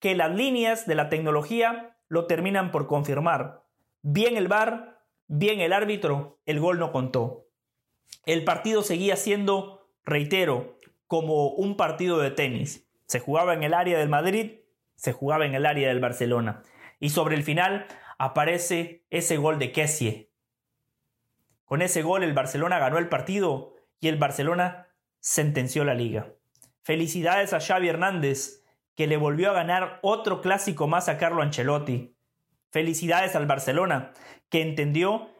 que 0.00 0.14
las 0.14 0.34
líneas 0.34 0.86
de 0.86 0.96
la 0.96 1.08
tecnología 1.08 1.96
lo 2.08 2.26
terminan 2.26 2.72
por 2.72 2.88
confirmar. 2.88 3.62
Bien 4.02 4.36
el 4.36 4.48
VAR, 4.48 5.00
bien 5.28 5.60
el 5.60 5.72
árbitro, 5.72 6.40
el 6.44 6.58
gol 6.58 6.78
no 6.78 6.90
contó 6.90 7.46
el 8.26 8.44
partido 8.44 8.82
seguía 8.82 9.16
siendo, 9.16 9.88
reitero, 10.04 10.78
como 11.06 11.48
un 11.48 11.76
partido 11.76 12.18
de 12.18 12.30
tenis. 12.30 12.86
Se 13.06 13.20
jugaba 13.20 13.54
en 13.54 13.62
el 13.62 13.74
área 13.74 13.98
del 13.98 14.08
Madrid, 14.08 14.60
se 14.94 15.12
jugaba 15.12 15.46
en 15.46 15.54
el 15.54 15.66
área 15.66 15.88
del 15.88 16.00
Barcelona. 16.00 16.62
Y 17.00 17.10
sobre 17.10 17.34
el 17.34 17.42
final 17.42 17.86
aparece 18.20 19.06
ese 19.08 19.38
gol 19.38 19.58
de 19.58 19.72
Kessie. 19.72 20.30
Con 21.64 21.80
ese 21.80 22.02
gol 22.02 22.22
el 22.22 22.34
Barcelona 22.34 22.78
ganó 22.78 22.98
el 22.98 23.08
partido 23.08 23.72
y 23.98 24.08
el 24.08 24.18
Barcelona 24.18 24.88
sentenció 25.20 25.84
la 25.84 25.94
liga. 25.94 26.34
Felicidades 26.82 27.54
a 27.54 27.60
Xavi 27.60 27.88
Hernández, 27.88 28.62
que 28.94 29.06
le 29.06 29.16
volvió 29.16 29.48
a 29.48 29.54
ganar 29.54 30.00
otro 30.02 30.42
clásico 30.42 30.86
más 30.86 31.08
a 31.08 31.16
Carlo 31.16 31.40
Ancelotti. 31.40 32.14
Felicidades 32.70 33.34
al 33.36 33.46
Barcelona, 33.46 34.12
que 34.50 34.60
entendió 34.60 35.30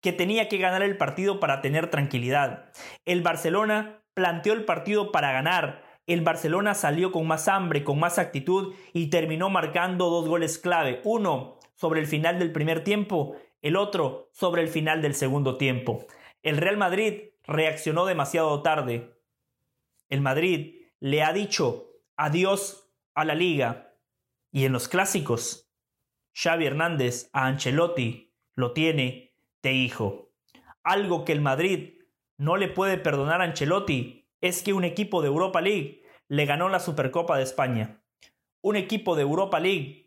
que 0.00 0.12
tenía 0.12 0.48
que 0.48 0.58
ganar 0.58 0.82
el 0.82 0.96
partido 0.96 1.40
para 1.40 1.62
tener 1.62 1.90
tranquilidad. 1.90 2.70
El 3.04 3.22
Barcelona 3.22 4.04
planteó 4.14 4.52
el 4.52 4.64
partido 4.64 5.10
para 5.10 5.32
ganar. 5.32 5.82
El 6.06 6.20
Barcelona 6.20 6.74
salió 6.74 7.10
con 7.10 7.26
más 7.26 7.48
hambre, 7.48 7.82
con 7.82 7.98
más 7.98 8.20
actitud 8.20 8.72
y 8.92 9.10
terminó 9.10 9.50
marcando 9.50 10.10
dos 10.10 10.28
goles 10.28 10.58
clave. 10.58 11.00
Uno 11.02 11.58
sobre 11.74 12.00
el 12.00 12.06
final 12.06 12.38
del 12.38 12.52
primer 12.52 12.84
tiempo, 12.84 13.36
el 13.62 13.76
otro 13.76 14.30
sobre 14.32 14.62
el 14.62 14.68
final 14.68 15.02
del 15.02 15.14
segundo 15.14 15.56
tiempo. 15.56 16.06
El 16.42 16.56
Real 16.56 16.76
Madrid 16.76 17.30
reaccionó 17.44 18.06
demasiado 18.06 18.62
tarde. 18.62 19.18
El 20.08 20.20
Madrid 20.20 20.86
le 21.00 21.22
ha 21.22 21.32
dicho 21.32 21.90
adiós 22.16 22.90
a 23.14 23.24
la 23.24 23.34
liga. 23.34 23.96
Y 24.52 24.66
en 24.66 24.72
los 24.72 24.88
clásicos, 24.88 25.70
Xavi 26.34 26.66
Hernández 26.66 27.28
a 27.32 27.46
Ancelotti 27.46 28.32
lo 28.54 28.72
tiene 28.72 29.24
hijo. 29.72 30.32
Algo 30.82 31.24
que 31.24 31.32
el 31.32 31.40
Madrid 31.40 32.02
no 32.36 32.56
le 32.56 32.68
puede 32.68 32.98
perdonar 32.98 33.40
a 33.40 33.44
Ancelotti 33.44 34.28
es 34.40 34.62
que 34.62 34.72
un 34.72 34.84
equipo 34.84 35.22
de 35.22 35.28
Europa 35.28 35.60
League 35.60 36.02
le 36.28 36.46
ganó 36.46 36.68
la 36.68 36.80
Supercopa 36.80 37.36
de 37.36 37.44
España. 37.44 38.02
Un 38.60 38.76
equipo 38.76 39.16
de 39.16 39.22
Europa 39.22 39.60
League 39.60 40.03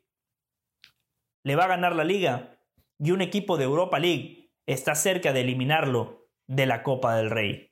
le 1.48 1.56
va 1.56 1.63
a 1.63 1.68
ganar 1.68 1.96
la 1.96 2.04
liga 2.04 2.60
y 3.00 3.12
un 3.12 3.22
equipo 3.22 3.56
de 3.56 3.63
Europa 3.63 4.00
League 4.00 4.51
está 4.66 4.96
cerca 4.96 5.32
de 5.32 5.42
eliminarlo 5.42 6.27
de 6.46 6.66
la 6.66 6.84
Copa 6.84 7.16
del 7.16 7.30
Rey. 7.30 7.72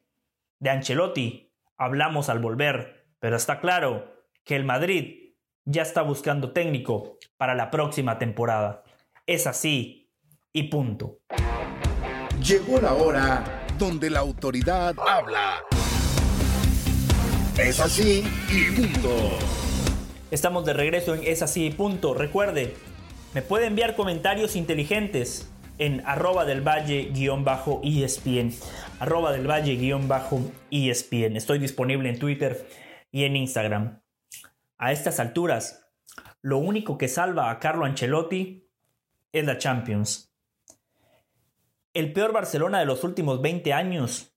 De 0.59 0.69
Ancelotti 0.69 1.51
hablamos 1.75 2.29
al 2.29 2.39
volver, 2.39 3.05
pero 3.19 3.35
está 3.35 3.59
claro 3.59 4.23
que 4.45 4.55
el 4.55 4.63
Madrid 4.63 5.33
ya 5.65 5.81
está 5.81 6.03
buscando 6.03 6.53
técnico 6.53 7.17
para 7.35 7.53
la 7.53 7.69
próxima 7.69 8.17
temporada. 8.17 8.83
Es 9.25 9.45
así 9.45 10.09
y 10.53 10.63
punto. 10.69 11.19
Llegó 12.41 12.79
la 12.79 12.93
hora 12.93 13.65
donde 13.77 14.09
la 14.09 14.19
autoridad 14.21 14.95
habla. 15.05 15.65
Es 17.57 17.81
así 17.81 18.23
y 18.49 18.71
punto. 18.73 19.37
Estamos 20.31 20.63
de 20.63 20.73
regreso 20.73 21.13
en 21.13 21.23
Es 21.23 21.41
así 21.41 21.65
y 21.65 21.71
punto. 21.71 22.13
Recuerde, 22.13 22.73
me 23.35 23.41
puede 23.41 23.65
enviar 23.65 23.97
comentarios 23.97 24.55
inteligentes 24.55 25.51
en 25.77 26.01
arroba 26.05 26.45
del 26.45 26.65
valle-espn. 26.65 28.53
Arroba 29.01 29.33
del 29.33 29.45
valle-espn. 29.45 31.35
Estoy 31.35 31.59
disponible 31.59 32.07
en 32.07 32.17
Twitter 32.17 32.65
y 33.11 33.25
en 33.25 33.35
Instagram. 33.35 34.01
A 34.77 34.93
estas 34.93 35.19
alturas, 35.19 35.85
lo 36.41 36.59
único 36.59 36.97
que 36.97 37.09
salva 37.09 37.51
a 37.51 37.59
Carlo 37.59 37.83
Ancelotti 37.83 38.69
es 39.33 39.45
la 39.45 39.57
Champions. 39.57 40.31
el 41.93 42.13
peor 42.13 42.31
Barcelona 42.31 42.79
de 42.79 42.85
los 42.85 43.03
últimos 43.03 43.41
20 43.41 43.73
años. 43.73 44.33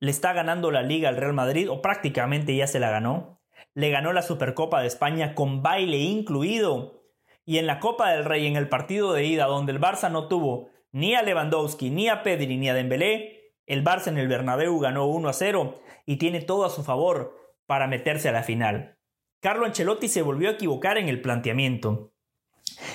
Le 0.00 0.10
está 0.10 0.34
ganando 0.34 0.70
la 0.70 0.82
liga 0.82 1.08
al 1.08 1.16
Real 1.16 1.32
Madrid, 1.32 1.70
o 1.70 1.80
prácticamente 1.80 2.54
ya 2.54 2.66
se 2.66 2.78
la 2.78 2.90
ganó. 2.90 3.40
Le 3.72 3.88
ganó 3.88 4.12
la 4.12 4.20
Supercopa 4.20 4.82
de 4.82 4.86
España 4.86 5.34
con 5.34 5.62
baile 5.62 5.96
incluido. 5.96 7.03
Y 7.44 7.58
en 7.58 7.66
la 7.66 7.80
Copa 7.80 8.10
del 8.10 8.24
Rey, 8.24 8.46
en 8.46 8.56
el 8.56 8.68
partido 8.68 9.12
de 9.12 9.24
ida, 9.24 9.46
donde 9.46 9.72
el 9.72 9.80
Barça 9.80 10.10
no 10.10 10.28
tuvo 10.28 10.70
ni 10.92 11.14
a 11.14 11.22
Lewandowski, 11.22 11.90
ni 11.90 12.08
a 12.08 12.22
Pedri, 12.22 12.56
ni 12.56 12.68
a 12.68 12.74
Dembélé, 12.74 13.52
el 13.66 13.84
Barça 13.84 14.08
en 14.08 14.18
el 14.18 14.28
Bernabéu 14.28 14.78
ganó 14.78 15.06
1 15.06 15.28
a 15.28 15.32
0 15.32 15.74
y 16.06 16.16
tiene 16.16 16.40
todo 16.40 16.64
a 16.64 16.70
su 16.70 16.84
favor 16.84 17.36
para 17.66 17.86
meterse 17.86 18.28
a 18.28 18.32
la 18.32 18.42
final. 18.42 18.98
Carlo 19.40 19.66
Ancelotti 19.66 20.08
se 20.08 20.22
volvió 20.22 20.48
a 20.48 20.52
equivocar 20.52 20.96
en 20.98 21.08
el 21.08 21.20
planteamiento. 21.20 22.12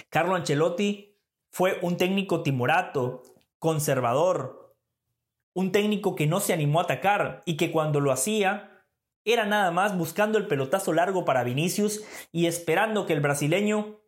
Carlo 0.09 0.35
Ancelotti 0.35 1.17
fue 1.51 1.77
un 1.81 1.97
técnico 1.97 2.41
timorato, 2.41 3.23
conservador, 3.59 4.75
un 5.53 5.71
técnico 5.71 6.15
que 6.15 6.27
no 6.27 6.39
se 6.39 6.53
animó 6.53 6.79
a 6.79 6.83
atacar 6.83 7.43
y 7.45 7.57
que 7.57 7.71
cuando 7.71 7.99
lo 7.99 8.11
hacía 8.11 8.83
era 9.25 9.45
nada 9.45 9.71
más 9.71 9.97
buscando 9.97 10.37
el 10.37 10.47
pelotazo 10.47 10.93
largo 10.93 11.25
para 11.25 11.43
Vinicius 11.43 12.03
y 12.31 12.45
esperando 12.45 13.05
que 13.05 13.13
el 13.13 13.21
brasileño 13.21 13.99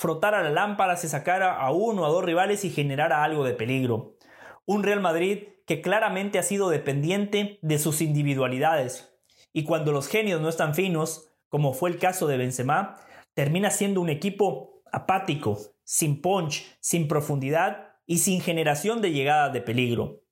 frotara 0.00 0.42
la 0.42 0.48
lámpara, 0.48 0.96
se 0.96 1.10
sacara 1.10 1.60
a 1.60 1.72
uno 1.72 2.02
o 2.02 2.04
a 2.06 2.08
dos 2.08 2.24
rivales 2.24 2.64
y 2.64 2.70
generara 2.70 3.22
algo 3.22 3.44
de 3.44 3.52
peligro. 3.52 4.16
Un 4.64 4.82
Real 4.82 5.02
Madrid 5.02 5.48
que 5.66 5.82
claramente 5.82 6.38
ha 6.38 6.42
sido 6.42 6.70
dependiente 6.70 7.58
de 7.60 7.78
sus 7.78 8.00
individualidades. 8.00 9.14
Y 9.52 9.64
cuando 9.64 9.92
los 9.92 10.08
genios 10.08 10.40
no 10.40 10.48
están 10.48 10.74
finos, 10.74 11.30
como 11.50 11.74
fue 11.74 11.90
el 11.90 11.98
caso 11.98 12.26
de 12.26 12.38
Benzema, 12.38 12.96
termina 13.34 13.70
siendo 13.70 14.00
un 14.00 14.08
equipo 14.08 14.82
apático, 14.90 15.58
sin 15.84 16.22
punch, 16.22 16.78
sin 16.80 17.06
profundidad 17.06 17.98
y 18.06 18.20
sin 18.20 18.40
generación 18.40 19.02
de 19.02 19.12
llegadas 19.12 19.52
de 19.52 19.60
peligro. 19.60 20.22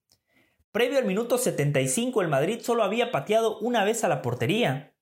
Previo 0.71 0.97
al 0.97 1.05
minuto 1.05 1.37
75 1.37 2.23
el 2.23 2.27
Madrid 2.27 2.61
solo 2.63 2.81
había 2.81 3.11
pateado 3.11 3.59
una 3.59 3.83
vez 3.83 4.03
a 4.03 4.07
la 4.07 4.23
portería. 4.23 4.95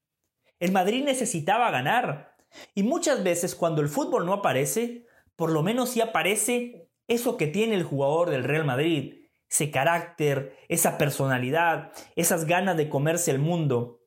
El 0.59 0.73
Madrid 0.73 1.05
necesitaba 1.05 1.71
ganar, 1.71 2.35
y 2.75 2.83
muchas 2.83 3.23
veces 3.23 3.55
cuando 3.55 3.81
el 3.81 3.89
fútbol 3.89 4.25
no 4.25 4.33
aparece, 4.33 5.05
por 5.35 5.51
lo 5.51 5.63
menos 5.63 5.89
sí 5.89 6.01
aparece 6.01 6.89
eso 7.07 7.37
que 7.37 7.47
tiene 7.47 7.75
el 7.75 7.83
jugador 7.83 8.29
del 8.29 8.43
Real 8.43 8.65
Madrid, 8.65 9.27
ese 9.49 9.71
carácter, 9.71 10.57
esa 10.67 10.97
personalidad, 10.97 11.91
esas 12.15 12.45
ganas 12.45 12.77
de 12.77 12.89
comerse 12.89 13.31
el 13.31 13.39
mundo. 13.39 14.01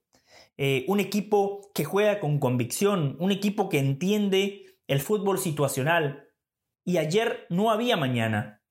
Eh, 0.56 0.85
un 0.88 1.00
equipo 1.00 1.70
que 1.75 1.85
juega 1.85 2.20
con 2.20 2.38
convicción, 2.38 3.16
un 3.18 3.32
equipo 3.32 3.68
que 3.68 3.78
entiende 3.78 4.66
el 4.87 5.00
fútbol 5.00 5.38
situacional. 5.38 6.28
Y 6.85 6.99
ayer 6.99 7.47
no 7.49 7.70
había 7.70 7.97
mañana. 7.97 8.62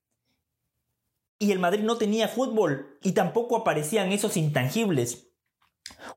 Y 1.40 1.52
el 1.52 1.60
Madrid 1.60 1.84
no 1.84 1.98
tenía 1.98 2.28
fútbol 2.28 3.00
y 3.02 3.14
tampoco 3.14 3.56
aparecían 3.56 4.12
esos 4.12 4.36
intangibles. 4.36 5.32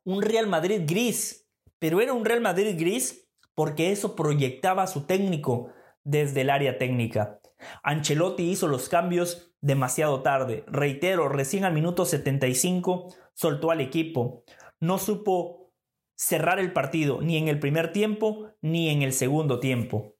Un 0.05 0.21
Real 0.21 0.49
Madrid 0.49 0.83
gris, 0.85 1.49
pero 1.79 2.01
era 2.01 2.13
un 2.13 2.25
Real 2.25 2.41
Madrid 2.41 2.75
gris 2.77 3.22
porque 3.55 3.93
eso 3.93 4.17
proyectaba 4.17 4.83
a 4.83 4.87
su 4.87 5.07
técnico 5.07 5.71
desde 6.05 6.43
el 6.43 6.51
área 6.51 6.79
técnica. 6.79 7.41
Ancelotti 7.83 8.51
hizo 8.51 8.69
los 8.69 8.89
cambios 8.89 9.55
demasiado 9.61 10.23
tarde. 10.23 10.65
Reitero, 10.67 11.29
recién 11.29 11.65
al 11.65 11.73
minuto 11.73 12.05
75 12.05 13.15
soltó 13.35 13.71
al 13.71 13.81
equipo. 13.81 14.45
No 14.81 14.99
supo 14.99 15.73
cerrar 16.17 16.59
el 16.59 16.73
partido 16.73 17.21
ni 17.21 17.37
en 17.37 17.49
el 17.49 17.59
primer 17.59 17.93
tiempo 17.93 18.51
ni 18.61 18.91
en 18.91 19.03
el 19.03 19.13
segundo 19.13 19.61
tiempo. 19.61 20.17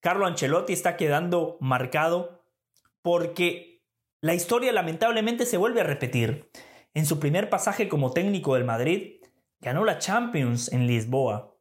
Carlo 0.00 0.26
Ancelotti 0.26 0.72
está 0.72 0.96
quedando 0.96 1.56
marcado 1.60 2.44
porque 3.02 3.82
la 4.20 4.34
historia 4.34 4.72
lamentablemente 4.72 5.46
se 5.46 5.56
vuelve 5.56 5.80
a 5.80 5.84
repetir. 5.84 6.50
En 6.94 7.06
su 7.06 7.18
primer 7.18 7.50
pasaje 7.50 7.88
como 7.88 8.12
técnico 8.12 8.54
del 8.54 8.64
Madrid, 8.64 9.20
ganó 9.60 9.84
la 9.84 9.98
Champions 9.98 10.72
en 10.72 10.86
Lisboa. 10.86 11.53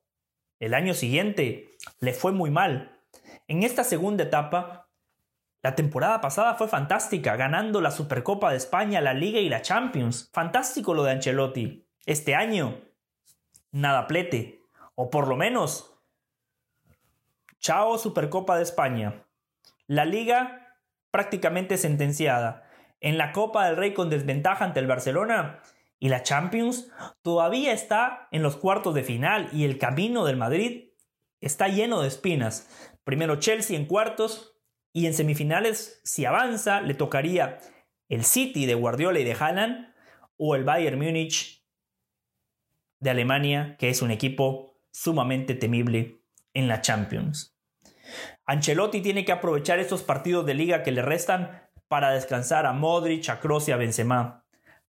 El 0.64 0.74
año 0.74 0.94
siguiente 0.94 1.76
le 2.00 2.14
fue 2.14 2.32
muy 2.32 2.50
mal. 2.50 2.98
En 3.50 3.64
esta 3.64 3.84
segunda 3.84 4.24
etapa, 4.24 4.88
la 5.62 5.76
temporada 5.76 6.22
pasada 6.22 6.56
fue 6.56 6.70
fantástica, 6.70 7.36
ganando 7.36 7.82
la 7.82 7.92
Supercopa 7.92 8.50
de 8.50 8.56
España, 8.56 9.02
la 9.02 9.14
Liga 9.14 9.42
y 9.42 9.50
la 9.50 9.62
Champions. 9.62 10.30
Fantástico 10.32 10.94
lo 10.94 11.04
de 11.04 11.12
Ancelotti. 11.12 11.86
Este 12.06 12.34
año, 12.34 12.80
nada 13.74 14.08
plete. 14.08 14.62
O 14.96 15.10
por 15.10 15.28
lo 15.28 15.36
menos, 15.36 16.00
chao 17.60 17.98
Supercopa 17.98 18.56
de 18.56 18.64
España. 18.64 19.26
La 19.88 20.06
Liga 20.06 20.78
prácticamente 21.12 21.78
sentenciada. 21.78 22.70
En 23.02 23.18
la 23.18 23.34
Copa 23.34 23.66
del 23.66 23.76
Rey 23.76 23.94
con 23.94 24.10
desventaja 24.10 24.64
ante 24.64 24.80
el 24.80 24.88
Barcelona, 24.88 25.60
y 26.04 26.10
la 26.10 26.22
Champions 26.22 26.92
todavía 27.22 27.72
está 27.72 28.28
en 28.32 28.44
los 28.44 28.58
cuartos 28.58 28.94
de 28.94 29.04
final 29.04 29.48
y 29.54 29.64
el 29.64 29.78
camino 29.78 30.26
del 30.26 30.36
Madrid 30.36 30.90
está 31.40 31.70
lleno 31.70 32.02
de 32.02 32.10
espinas. 32.10 32.68
Primero 33.06 33.38
Chelsea 33.38 33.78
en 33.78 33.86
cuartos 33.86 34.60
y 34.92 35.06
en 35.06 35.14
semifinales, 35.14 36.02
si 36.04 36.26
avanza, 36.26 36.82
le 36.82 36.94
tocaría 36.94 37.60
el 38.10 38.26
City 38.26 38.66
de 38.66 38.76
Guardiola 38.76 39.22
y 39.22 39.24
de 39.24 39.32
Haaland 39.32 39.94
o 40.36 40.56
el 40.56 40.66
Bayern 40.66 41.00
Múnich 41.00 41.66
de 43.00 43.10
Alemania, 43.10 43.78
que 43.80 43.88
es 43.88 44.02
un 44.02 44.12
equipo 44.12 44.76
sumamente 44.92 45.56
temible 45.56 46.22
en 46.54 46.68
la 46.68 46.82
Champions. 46.82 47.58
Ancelotti 48.46 49.00
tiene 49.00 49.24
que 49.24 49.32
aprovechar 49.32 49.80
estos 49.80 50.04
partidos 50.04 50.46
de 50.46 50.54
liga 50.54 50.84
que 50.84 50.92
le 50.92 51.02
restan 51.02 51.70
para 51.88 52.12
descansar 52.12 52.66
a 52.66 52.74
Modric, 52.74 53.30
a 53.30 53.40
Kroos 53.40 53.70
y 53.70 53.72
a 53.72 53.78
Benzema 53.78 54.43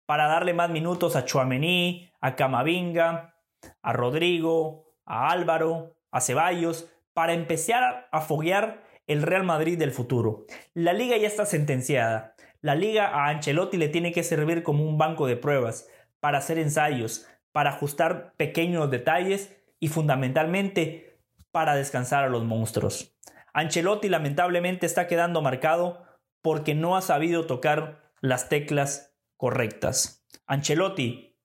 para 0.07 0.27
darle 0.27 0.55
más 0.55 0.71
minutos 0.71 1.17
a 1.17 1.25
Chuamení, 1.25 2.11
a 2.21 2.37
Camavinga, 2.37 3.37
a 3.83 3.93
Rodrigo, 3.93 4.95
a 5.05 5.31
Álvaro, 5.31 5.97
a 6.11 6.21
Ceballos, 6.21 6.91
para 7.13 7.33
empezar 7.33 8.09
a 8.11 8.21
foguear 8.21 8.83
el 9.07 9.23
Real 9.23 9.45
Madrid 9.45 9.79
del 9.79 9.93
futuro. 9.93 10.47
La 10.73 10.93
liga 10.93 11.17
ya 11.17 11.27
está 11.27 11.47
sentenciada. 11.47 12.35
La 12.61 12.75
liga 12.75 13.09
a 13.09 13.29
Ancelotti 13.29 13.77
le 13.77 13.89
tiene 13.89 14.13
que 14.13 14.23
servir 14.23 14.63
como 14.63 14.85
un 14.85 14.97
banco 14.97 15.27
de 15.27 15.37
pruebas, 15.37 15.89
para 16.21 16.39
hacer 16.39 16.59
ensayos, 16.59 17.27
para 17.53 17.71
ajustar 17.71 18.33
pequeños 18.37 18.91
detalles 18.91 19.55
y 19.79 19.89
fundamentalmente 19.89 21.21
para 21.51 21.75
descansar 21.75 22.25
a 22.25 22.29
los 22.29 22.45
monstruos. 22.45 23.15
Ancelotti 23.53 24.09
lamentablemente 24.09 24.87
está 24.87 25.07
quedando 25.07 25.43
marcado 25.43 26.03
porque 26.41 26.75
no 26.75 26.97
ha 26.97 27.03
sabido 27.03 27.47
tocar 27.47 28.11
las 28.21 28.49
teclas 28.49 29.14
correctas. 29.37 30.25
Ancelotti. 30.47 31.37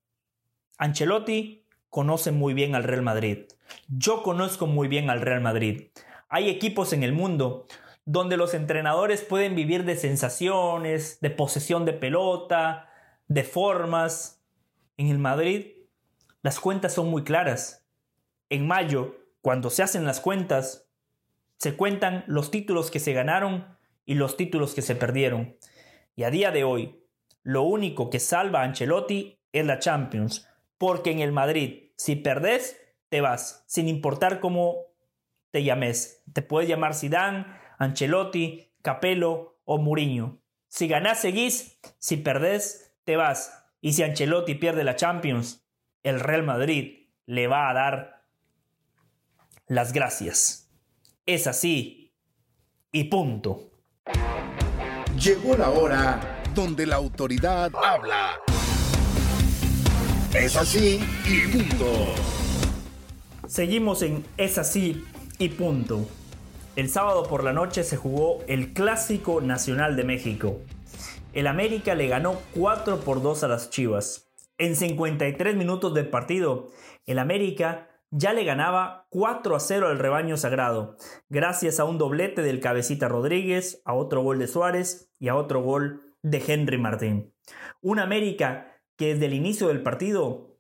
Ancelotti 0.78 1.66
conoce 1.90 2.32
muy 2.32 2.54
bien 2.54 2.76
al 2.76 2.84
Real 2.84 3.02
Madrid. 3.02 3.46
Yo 3.88 4.24
conozco 4.24 4.68
muy 4.68 4.88
bien 4.88 5.10
al 5.10 5.22
Real 5.22 5.42
Madrid. 5.42 5.90
Hay 6.30 6.50
equipos 6.50 6.94
en 6.94 7.04
el 7.04 7.14
mundo 7.14 7.68
donde 8.06 8.38
los 8.38 8.54
entrenadores 8.54 9.22
pueden 9.22 9.56
vivir 9.56 9.86
de 9.86 9.96
sensaciones, 9.96 11.20
de 11.22 11.30
posesión 11.30 11.86
de 11.86 11.94
pelota, 11.94 12.90
de 13.28 13.44
formas. 13.44 14.44
En 14.98 15.08
el 15.08 15.20
Madrid 15.20 15.80
las 16.42 16.60
cuentas 16.60 16.94
son 16.94 17.10
muy 17.10 17.24
claras. 17.24 17.86
En 18.50 18.66
mayo, 18.66 19.18
cuando 19.42 19.70
se 19.70 19.84
hacen 19.84 20.06
las 20.06 20.22
cuentas, 20.22 20.90
se 21.58 21.76
cuentan 21.76 22.24
los 22.28 22.50
títulos 22.50 22.92
que 22.92 23.00
se 23.00 23.14
ganaron 23.14 23.78
y 24.06 24.16
los 24.16 24.38
títulos 24.38 24.74
que 24.74 24.82
se 24.82 24.96
perdieron. 24.96 25.58
Y 26.16 26.24
a 26.24 26.32
día 26.32 26.52
de 26.52 26.64
hoy, 26.64 27.04
lo 27.44 27.64
único 27.64 28.10
que 28.10 28.20
salva 28.20 28.62
a 28.62 28.64
Ancelotti 28.64 29.40
es 29.52 29.66
la 29.66 29.80
Champions, 29.80 30.48
porque 30.78 31.12
en 31.12 31.20
el 31.20 31.32
Madrid, 31.32 31.92
si 31.96 32.16
perdés, 32.16 32.80
te 33.10 33.22
vas, 33.22 33.64
sin 33.68 33.88
importar 33.88 34.40
cómo 34.40 34.86
te 35.52 35.64
llames. 35.64 36.24
Te 36.34 36.42
puedes 36.42 36.70
llamar 36.70 36.94
Zidane, 36.94 37.46
Ancelotti, 37.78 38.72
Capello 38.82 39.60
o 39.66 39.78
Mourinho. 39.78 40.40
Si 40.68 40.88
ganás, 40.88 41.20
seguís, 41.20 41.80
si 41.98 42.18
perdés, 42.18 42.96
te 43.04 43.16
vas. 43.16 43.66
Y 43.82 43.94
si 43.94 44.04
Ancelotti 44.04 44.56
pierde 44.56 44.84
la 44.84 44.96
Champions, 44.96 45.66
el 46.04 46.20
Real 46.20 46.44
Madrid 46.44 47.10
le 47.26 47.48
va 47.48 47.70
a 47.70 47.74
dar 47.74 48.26
las 49.68 49.94
gracias. 49.94 50.72
Es 51.26 51.48
así. 51.48 52.16
Y 52.92 53.06
punto. 53.06 53.72
Llegó 55.18 55.56
la 55.56 55.70
hora 55.70 56.39
donde 56.60 56.86
la 56.86 56.98
autoridad 56.98 57.72
habla. 57.74 58.32
Es 60.34 60.58
así 60.58 61.00
y 61.26 61.48
punto. 61.48 61.86
Seguimos 63.48 64.02
en 64.02 64.26
Es 64.36 64.58
así 64.58 65.06
y 65.38 65.48
punto. 65.48 66.06
El 66.76 66.90
sábado 66.90 67.24
por 67.24 67.46
la 67.46 67.54
noche 67.54 67.86
se 67.86 67.96
jugó 67.96 68.44
el 68.48 68.74
Clásico 68.74 69.40
Nacional 69.40 69.96
de 69.96 70.04
México. 70.04 70.60
El 71.32 71.48
América 71.48 71.96
le 71.96 72.10
ganó 72.10 72.42
4 72.54 73.00
por 73.06 73.22
2 73.22 73.42
a 73.46 73.48
las 73.48 73.70
Chivas. 73.70 74.28
En 74.58 74.76
53 74.76 75.56
minutos 75.56 75.94
de 75.94 76.04
partido, 76.04 76.72
el 77.06 77.20
América 77.20 77.88
ya 78.12 78.34
le 78.34 78.44
ganaba 78.44 79.08
4 79.12 79.56
a 79.56 79.60
0 79.62 79.88
al 79.88 80.00
rebaño 80.00 80.36
sagrado, 80.36 80.98
gracias 81.30 81.80
a 81.80 81.86
un 81.86 81.98
doblete 81.98 82.42
del 82.42 82.60
cabecita 82.60 83.08
Rodríguez, 83.08 83.82
a 83.86 83.94
otro 83.94 84.24
gol 84.24 84.40
de 84.40 84.48
Suárez 84.48 85.10
y 85.20 85.30
a 85.30 85.36
otro 85.36 85.62
gol 85.62 86.09
de 86.22 86.44
Henry 86.46 86.78
Martín. 86.78 87.34
Un 87.82 88.00
América 88.00 88.82
que 88.98 89.14
desde 89.14 89.28
el 89.28 89.34
inicio 89.34 89.70
del 89.70 89.82
partido 89.82 90.58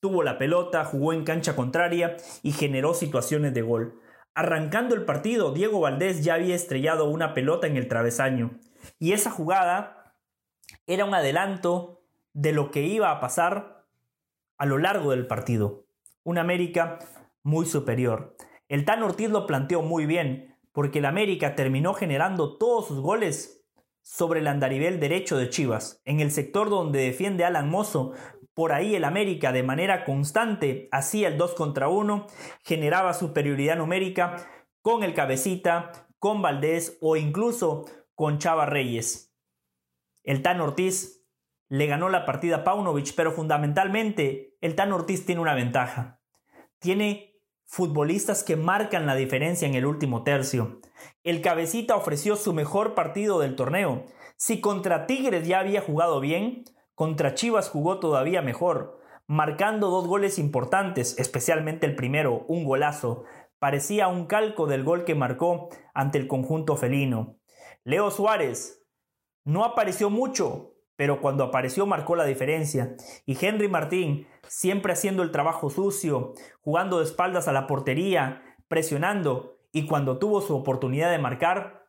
tuvo 0.00 0.22
la 0.22 0.36
pelota, 0.36 0.84
jugó 0.84 1.12
en 1.14 1.24
cancha 1.24 1.56
contraria 1.56 2.16
y 2.42 2.52
generó 2.52 2.92
situaciones 2.92 3.54
de 3.54 3.62
gol. 3.62 4.00
Arrancando 4.34 4.94
el 4.94 5.04
partido, 5.04 5.52
Diego 5.52 5.80
Valdés 5.80 6.22
ya 6.22 6.34
había 6.34 6.54
estrellado 6.54 7.08
una 7.08 7.32
pelota 7.32 7.66
en 7.66 7.76
el 7.76 7.88
travesaño. 7.88 8.58
Y 8.98 9.12
esa 9.12 9.30
jugada 9.30 10.14
era 10.86 11.06
un 11.06 11.14
adelanto 11.14 12.02
de 12.34 12.52
lo 12.52 12.70
que 12.70 12.82
iba 12.82 13.10
a 13.10 13.20
pasar 13.20 13.86
a 14.58 14.66
lo 14.66 14.76
largo 14.76 15.12
del 15.12 15.26
partido. 15.26 15.86
Un 16.22 16.36
América 16.36 16.98
muy 17.42 17.64
superior. 17.64 18.36
El 18.68 18.84
Tan 18.84 19.02
Ortiz 19.02 19.30
lo 19.30 19.46
planteó 19.46 19.82
muy 19.82 20.04
bien, 20.04 20.58
porque 20.72 20.98
el 20.98 21.06
América 21.06 21.54
terminó 21.54 21.94
generando 21.94 22.58
todos 22.58 22.88
sus 22.88 23.00
goles 23.00 23.63
sobre 24.04 24.40
el 24.40 24.46
andarivel 24.46 25.00
derecho 25.00 25.38
de 25.38 25.48
Chivas, 25.48 26.02
en 26.04 26.20
el 26.20 26.30
sector 26.30 26.68
donde 26.68 27.00
defiende 27.00 27.44
Alan 27.44 27.70
Mozo. 27.70 28.12
Por 28.52 28.72
ahí 28.72 28.94
el 28.94 29.04
América 29.04 29.50
de 29.50 29.62
manera 29.62 30.04
constante 30.04 30.88
hacía 30.92 31.28
el 31.28 31.38
2 31.38 31.54
contra 31.54 31.88
1, 31.88 32.26
generaba 32.62 33.14
superioridad 33.14 33.76
numérica 33.76 34.46
con 34.82 35.02
el 35.02 35.14
cabecita, 35.14 36.06
con 36.18 36.42
Valdés 36.42 36.98
o 37.00 37.16
incluso 37.16 37.86
con 38.14 38.38
Chava 38.38 38.66
Reyes. 38.66 39.34
El 40.22 40.42
Tan 40.42 40.60
Ortiz 40.60 41.26
le 41.68 41.86
ganó 41.86 42.10
la 42.10 42.26
partida 42.26 42.56
a 42.56 42.64
Paunovic, 42.64 43.14
pero 43.16 43.32
fundamentalmente 43.32 44.56
el 44.60 44.74
Tan 44.74 44.92
Ortiz 44.92 45.24
tiene 45.24 45.40
una 45.40 45.54
ventaja. 45.54 46.20
Tiene 46.78 47.33
futbolistas 47.66 48.42
que 48.44 48.56
marcan 48.56 49.06
la 49.06 49.14
diferencia 49.14 49.66
en 49.66 49.74
el 49.74 49.86
último 49.86 50.22
tercio. 50.22 50.80
El 51.22 51.40
cabecita 51.40 51.96
ofreció 51.96 52.36
su 52.36 52.52
mejor 52.52 52.94
partido 52.94 53.40
del 53.40 53.56
torneo. 53.56 54.04
Si 54.36 54.60
contra 54.60 55.06
Tigres 55.06 55.46
ya 55.46 55.60
había 55.60 55.80
jugado 55.80 56.20
bien, 56.20 56.64
contra 56.94 57.34
Chivas 57.34 57.68
jugó 57.68 57.98
todavía 57.98 58.42
mejor, 58.42 59.00
marcando 59.26 59.90
dos 59.90 60.06
goles 60.06 60.38
importantes, 60.38 61.18
especialmente 61.18 61.86
el 61.86 61.96
primero, 61.96 62.44
un 62.48 62.64
golazo. 62.64 63.24
Parecía 63.58 64.08
un 64.08 64.26
calco 64.26 64.66
del 64.66 64.84
gol 64.84 65.04
que 65.04 65.14
marcó 65.14 65.70
ante 65.94 66.18
el 66.18 66.28
conjunto 66.28 66.76
felino. 66.76 67.38
Leo 67.84 68.10
Suárez 68.10 68.84
no 69.44 69.64
apareció 69.64 70.10
mucho, 70.10 70.73
pero 70.96 71.20
cuando 71.20 71.44
apareció 71.44 71.86
marcó 71.86 72.16
la 72.16 72.24
diferencia. 72.24 72.96
Y 73.26 73.36
Henry 73.44 73.68
Martín, 73.68 74.26
siempre 74.46 74.92
haciendo 74.92 75.22
el 75.22 75.32
trabajo 75.32 75.70
sucio, 75.70 76.34
jugando 76.60 76.98
de 76.98 77.04
espaldas 77.04 77.48
a 77.48 77.52
la 77.52 77.66
portería, 77.66 78.42
presionando, 78.68 79.58
y 79.72 79.86
cuando 79.86 80.18
tuvo 80.18 80.40
su 80.40 80.54
oportunidad 80.56 81.10
de 81.10 81.18
marcar, 81.18 81.88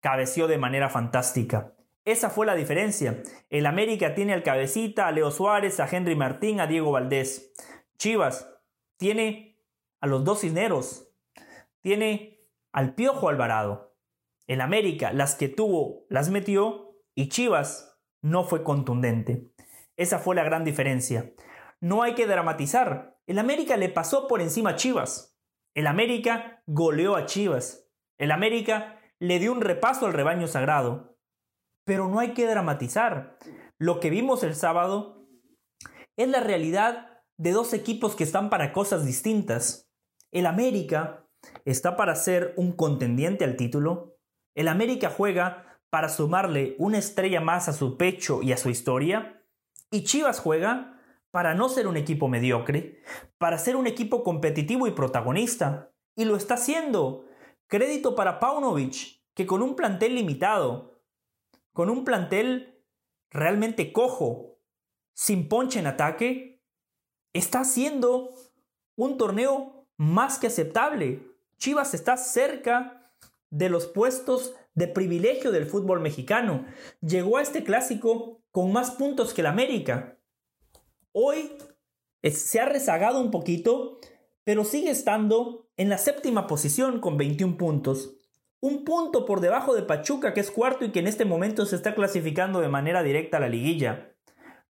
cabeció 0.00 0.48
de 0.48 0.58
manera 0.58 0.88
fantástica. 0.88 1.74
Esa 2.04 2.30
fue 2.30 2.46
la 2.46 2.54
diferencia. 2.54 3.22
El 3.50 3.66
América 3.66 4.14
tiene 4.14 4.32
al 4.32 4.42
cabecita, 4.42 5.06
a 5.06 5.12
Leo 5.12 5.30
Suárez, 5.30 5.78
a 5.78 5.88
Henry 5.88 6.16
Martín, 6.16 6.60
a 6.60 6.66
Diego 6.66 6.90
Valdés. 6.90 7.52
Chivas 7.98 8.48
tiene 8.96 9.60
a 10.00 10.06
los 10.06 10.24
dos 10.24 10.40
cisneros. 10.40 11.08
Tiene 11.80 12.40
al 12.72 12.94
Piojo 12.94 13.28
Alvarado. 13.28 13.94
El 14.48 14.60
América, 14.60 15.12
las 15.12 15.36
que 15.36 15.48
tuvo, 15.48 16.06
las 16.08 16.30
metió 16.30 16.96
y 17.14 17.28
Chivas 17.28 17.91
no 18.22 18.44
fue 18.44 18.62
contundente. 18.62 19.52
Esa 19.96 20.18
fue 20.18 20.34
la 20.34 20.44
gran 20.44 20.64
diferencia. 20.64 21.32
No 21.80 22.02
hay 22.02 22.14
que 22.14 22.26
dramatizar. 22.26 23.18
El 23.26 23.38
América 23.38 23.76
le 23.76 23.88
pasó 23.88 24.28
por 24.28 24.40
encima 24.40 24.70
a 24.70 24.76
Chivas. 24.76 25.36
El 25.74 25.86
América 25.86 26.62
goleó 26.66 27.16
a 27.16 27.26
Chivas. 27.26 27.88
El 28.18 28.30
América 28.30 29.00
le 29.18 29.38
dio 29.38 29.52
un 29.52 29.60
repaso 29.60 30.06
al 30.06 30.12
rebaño 30.12 30.46
sagrado. 30.46 31.18
Pero 31.84 32.08
no 32.08 32.20
hay 32.20 32.32
que 32.32 32.46
dramatizar. 32.46 33.38
Lo 33.78 34.00
que 34.00 34.10
vimos 34.10 34.44
el 34.44 34.54
sábado 34.54 35.26
es 36.16 36.28
la 36.28 36.40
realidad 36.40 37.20
de 37.36 37.50
dos 37.50 37.72
equipos 37.72 38.14
que 38.14 38.24
están 38.24 38.50
para 38.50 38.72
cosas 38.72 39.04
distintas. 39.04 39.90
El 40.30 40.46
América 40.46 41.26
está 41.64 41.96
para 41.96 42.14
ser 42.14 42.54
un 42.56 42.72
contendiente 42.72 43.44
al 43.44 43.56
título. 43.56 44.16
El 44.54 44.68
América 44.68 45.10
juega 45.10 45.71
para 45.92 46.08
sumarle 46.08 46.74
una 46.78 46.96
estrella 46.96 47.42
más 47.42 47.68
a 47.68 47.74
su 47.74 47.98
pecho 47.98 48.42
y 48.42 48.52
a 48.52 48.56
su 48.56 48.70
historia. 48.70 49.44
Y 49.90 50.04
Chivas 50.04 50.40
juega 50.40 50.98
para 51.30 51.52
no 51.52 51.68
ser 51.68 51.86
un 51.86 51.98
equipo 51.98 52.28
mediocre, 52.28 53.02
para 53.36 53.58
ser 53.58 53.76
un 53.76 53.86
equipo 53.86 54.24
competitivo 54.24 54.86
y 54.86 54.92
protagonista. 54.92 55.92
Y 56.16 56.24
lo 56.24 56.36
está 56.36 56.54
haciendo. 56.54 57.26
Crédito 57.66 58.14
para 58.14 58.40
Paunovic, 58.40 59.22
que 59.34 59.44
con 59.46 59.60
un 59.60 59.76
plantel 59.76 60.14
limitado, 60.14 60.98
con 61.74 61.90
un 61.90 62.06
plantel 62.06 62.82
realmente 63.28 63.92
cojo, 63.92 64.58
sin 65.12 65.46
ponche 65.46 65.78
en 65.78 65.88
ataque, 65.88 66.64
está 67.34 67.60
haciendo 67.60 68.30
un 68.96 69.18
torneo 69.18 69.86
más 69.98 70.38
que 70.38 70.46
aceptable. 70.46 71.20
Chivas 71.58 71.92
está 71.92 72.16
cerca 72.16 73.12
de 73.50 73.68
los 73.68 73.86
puestos 73.86 74.54
de 74.74 74.88
privilegio 74.88 75.52
del 75.52 75.66
fútbol 75.66 76.00
mexicano. 76.00 76.66
Llegó 77.00 77.38
a 77.38 77.42
este 77.42 77.64
clásico 77.64 78.42
con 78.50 78.72
más 78.72 78.92
puntos 78.92 79.34
que 79.34 79.42
el 79.42 79.46
América. 79.46 80.18
Hoy 81.12 81.52
se 82.22 82.60
ha 82.60 82.66
rezagado 82.66 83.20
un 83.20 83.30
poquito, 83.30 83.98
pero 84.44 84.64
sigue 84.64 84.90
estando 84.90 85.68
en 85.76 85.88
la 85.88 85.98
séptima 85.98 86.46
posición 86.46 87.00
con 87.00 87.16
21 87.16 87.56
puntos. 87.56 88.16
Un 88.60 88.84
punto 88.84 89.26
por 89.26 89.40
debajo 89.40 89.74
de 89.74 89.82
Pachuca, 89.82 90.34
que 90.34 90.40
es 90.40 90.50
cuarto 90.50 90.84
y 90.84 90.92
que 90.92 91.00
en 91.00 91.08
este 91.08 91.24
momento 91.24 91.66
se 91.66 91.76
está 91.76 91.94
clasificando 91.94 92.60
de 92.60 92.68
manera 92.68 93.02
directa 93.02 93.38
a 93.38 93.40
la 93.40 93.48
liguilla. 93.48 94.14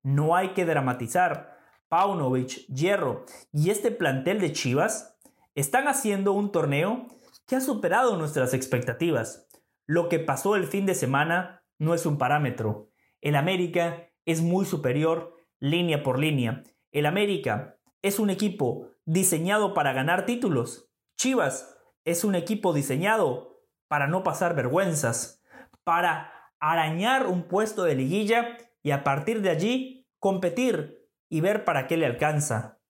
No 0.03 0.35
hay 0.35 0.55
que 0.55 0.65
dramatizar. 0.65 1.53
Paunovic, 1.89 2.67
Hierro 2.69 3.27
y 3.53 3.69
este 3.69 3.91
plantel 3.91 4.41
de 4.41 4.53
Chivas 4.53 5.15
están 5.55 5.89
haciendo 5.89 6.33
un 6.33 6.51
torneo 6.51 7.07
que 7.47 7.57
ha 7.57 7.61
superado 7.61 8.17
nuestras 8.17 8.55
expectativas. 8.55 9.47
Lo 9.87 10.09
que 10.09 10.19
pasó 10.19 10.57
el 10.57 10.67
fin 10.67 10.87
de 10.87 10.95
semana 10.95 11.65
no 11.79 11.95
es 11.95 12.07
un 12.07 12.19
parámetro. 12.19 12.91
El 13.21 13.37
América 13.37 14.11
es 14.25 14.43
muy 14.43 14.65
superior 14.65 15.37
línea 15.59 16.03
por 16.03 16.19
línea. 16.19 16.63
El 16.93 17.07
América 17.07 17.79
es 18.03 18.19
un 18.19 18.31
equipo 18.31 18.89
diseñado 19.05 19.75
para 19.75 19.93
ganar 19.93 20.27
títulos. 20.27 20.91
Chivas 21.17 21.77
es 22.05 22.25
un 22.25 22.35
equipo 22.35 22.73
diseñado 22.73 23.61
para 23.89 24.07
no 24.07 24.23
pasar 24.23 24.55
vergüenzas, 24.55 25.43
para 25.85 26.33
arañar 26.59 27.27
un 27.27 27.49
puesto 27.49 27.85
de 27.85 27.95
liguilla 27.95 28.57
y 28.83 28.93
a 28.93 29.05
partir 29.05 29.43
de 29.43 29.51
allí 29.51 30.09
competir 30.19 31.09
y 31.29 31.41
ver 31.41 31.65
para 31.65 31.87
qué 31.87 31.97
le 31.97 32.07
alcanza. 32.07 32.81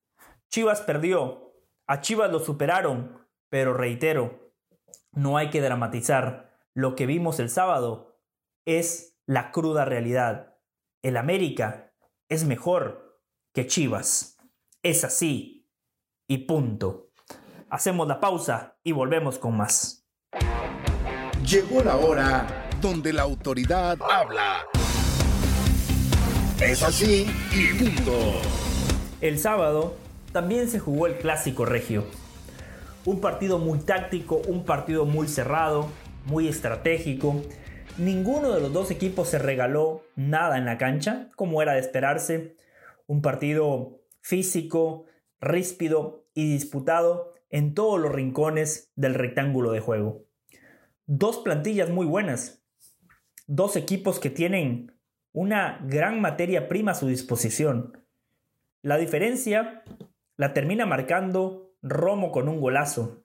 Chivas 0.48 0.82
perdió, 0.82 1.54
a 1.86 2.00
Chivas 2.00 2.30
lo 2.30 2.40
superaron, 2.40 3.26
pero 3.48 3.74
reitero, 3.74 4.52
no 5.12 5.36
hay 5.36 5.50
que 5.50 5.60
dramatizar 5.60 6.51
lo 6.74 6.94
que 6.94 7.06
vimos 7.06 7.38
el 7.38 7.50
sábado 7.50 8.18
es 8.66 9.18
la 9.26 9.50
cruda 9.50 9.84
realidad. 9.84 10.56
El 11.02 11.16
América 11.16 11.92
es 12.28 12.44
mejor 12.44 13.20
que 13.52 13.66
Chivas. 13.66 14.38
Es 14.82 15.04
así. 15.04 15.68
Y 16.28 16.38
punto. 16.38 17.10
Hacemos 17.68 18.08
la 18.08 18.20
pausa 18.20 18.78
y 18.82 18.92
volvemos 18.92 19.38
con 19.38 19.56
más. 19.56 20.08
Llegó 21.46 21.82
la 21.82 21.96
hora 21.96 22.70
donde 22.80 23.12
la 23.12 23.22
autoridad 23.22 23.98
habla. 24.00 24.66
Es 26.60 26.82
así 26.82 27.26
y 27.52 27.74
punto. 27.78 28.40
El 29.20 29.38
sábado 29.38 29.96
también 30.32 30.70
se 30.70 30.78
jugó 30.78 31.06
el 31.06 31.18
clásico 31.18 31.64
regio. 31.64 32.06
Un 33.04 33.20
partido 33.20 33.58
muy 33.58 33.80
táctico, 33.80 34.36
un 34.46 34.64
partido 34.64 35.04
muy 35.04 35.28
cerrado, 35.28 35.88
muy 36.24 36.48
estratégico. 36.48 37.42
Ninguno 37.98 38.52
de 38.52 38.60
los 38.60 38.72
dos 38.72 38.90
equipos 38.90 39.28
se 39.28 39.38
regaló 39.38 40.04
nada 40.16 40.56
en 40.56 40.64
la 40.64 40.78
cancha, 40.78 41.30
como 41.36 41.62
era 41.62 41.74
de 41.74 41.80
esperarse. 41.80 42.56
Un 43.06 43.22
partido 43.22 44.00
físico, 44.20 45.06
ríspido 45.40 46.26
y 46.34 46.50
disputado 46.52 47.34
en 47.50 47.74
todos 47.74 48.00
los 48.00 48.12
rincones 48.12 48.92
del 48.96 49.14
rectángulo 49.14 49.72
de 49.72 49.80
juego. 49.80 50.24
Dos 51.06 51.38
plantillas 51.38 51.90
muy 51.90 52.06
buenas. 52.06 52.64
Dos 53.46 53.76
equipos 53.76 54.18
que 54.18 54.30
tienen 54.30 54.92
una 55.32 55.80
gran 55.84 56.20
materia 56.20 56.68
prima 56.68 56.92
a 56.92 56.94
su 56.94 57.08
disposición. 57.08 58.04
La 58.80 58.96
diferencia 58.96 59.82
la 60.36 60.54
termina 60.54 60.86
marcando 60.86 61.74
Romo 61.82 62.30
con 62.30 62.48
un 62.48 62.60
golazo. 62.60 63.24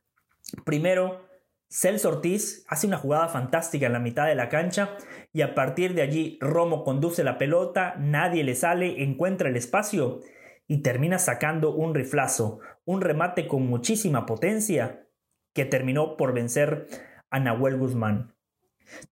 Primero, 0.65 1.26
Celso 1.69 2.10
Ortiz 2.10 2.65
hace 2.67 2.88
una 2.88 2.97
jugada 2.97 3.27
fantástica 3.27 3.88
en 3.88 3.93
la 3.93 3.99
mitad 3.99 4.25
de 4.25 4.36
la 4.36 4.49
cancha 4.49 4.97
y 5.34 5.41
a 5.41 5.53
partir 5.53 5.93
de 5.93 6.01
allí 6.01 6.38
Romo 6.39 6.84
conduce 6.84 7.23
la 7.23 7.38
pelota, 7.38 7.95
nadie 7.99 8.43
le 8.43 8.56
sale, 8.56 9.03
encuentra 9.03 9.49
el 9.49 9.58
espacio 9.58 10.21
y 10.67 10.82
termina 10.82 11.19
sacando 11.19 11.73
un 11.73 11.93
riflazo, 11.93 12.60
un 12.86 13.01
remate 13.01 13.47
con 13.47 13.67
muchísima 13.67 14.25
potencia 14.25 15.08
que 15.53 15.65
terminó 15.65 16.15
por 16.17 16.34
vencer 16.34 16.88
a 17.30 17.39
Nahuel 17.39 17.77
Guzmán. 17.77 18.34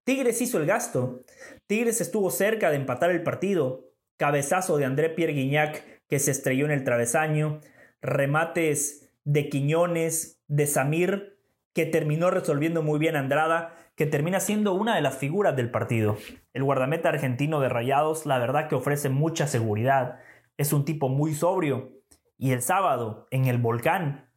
Tigres 0.04 0.40
hizo 0.40 0.58
el 0.58 0.66
gasto. 0.66 1.24
Tigres 1.66 2.00
estuvo 2.00 2.30
cerca 2.30 2.70
de 2.70 2.76
empatar 2.76 3.10
el 3.10 3.22
partido. 3.22 3.90
Cabezazo 4.16 4.78
de 4.78 4.86
André 4.86 5.10
Pierre 5.10 5.34
Guignac 5.34 5.84
que 6.08 6.18
se 6.18 6.30
estrelló 6.30 6.64
en 6.64 6.70
el 6.70 6.84
travesaño. 6.84 7.60
Remates 8.00 9.10
de 9.24 9.48
Quiñones, 9.48 10.40
de 10.46 10.66
Samir, 10.66 11.35
que 11.76 11.84
terminó 11.84 12.30
resolviendo 12.30 12.82
muy 12.82 12.98
bien 12.98 13.16
Andrada, 13.16 13.74
que 13.96 14.06
termina 14.06 14.40
siendo 14.40 14.72
una 14.72 14.94
de 14.94 15.02
las 15.02 15.18
figuras 15.18 15.54
del 15.56 15.70
partido. 15.70 16.16
El 16.54 16.64
guardameta 16.64 17.10
argentino 17.10 17.60
de 17.60 17.68
Rayados, 17.68 18.24
la 18.24 18.38
verdad 18.38 18.66
que 18.66 18.76
ofrece 18.76 19.10
mucha 19.10 19.46
seguridad. 19.46 20.20
Es 20.56 20.72
un 20.72 20.86
tipo 20.86 21.10
muy 21.10 21.34
sobrio. 21.34 21.92
Y 22.38 22.52
el 22.52 22.62
sábado, 22.62 23.28
en 23.30 23.44
el 23.44 23.58
volcán, 23.58 24.30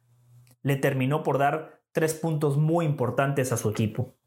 le 0.60 0.76
terminó 0.76 1.22
por 1.22 1.38
dar 1.38 1.80
tres 1.92 2.12
puntos 2.12 2.58
muy 2.58 2.84
importantes 2.84 3.52
a 3.52 3.56
su 3.56 3.70
equipo. 3.70 4.18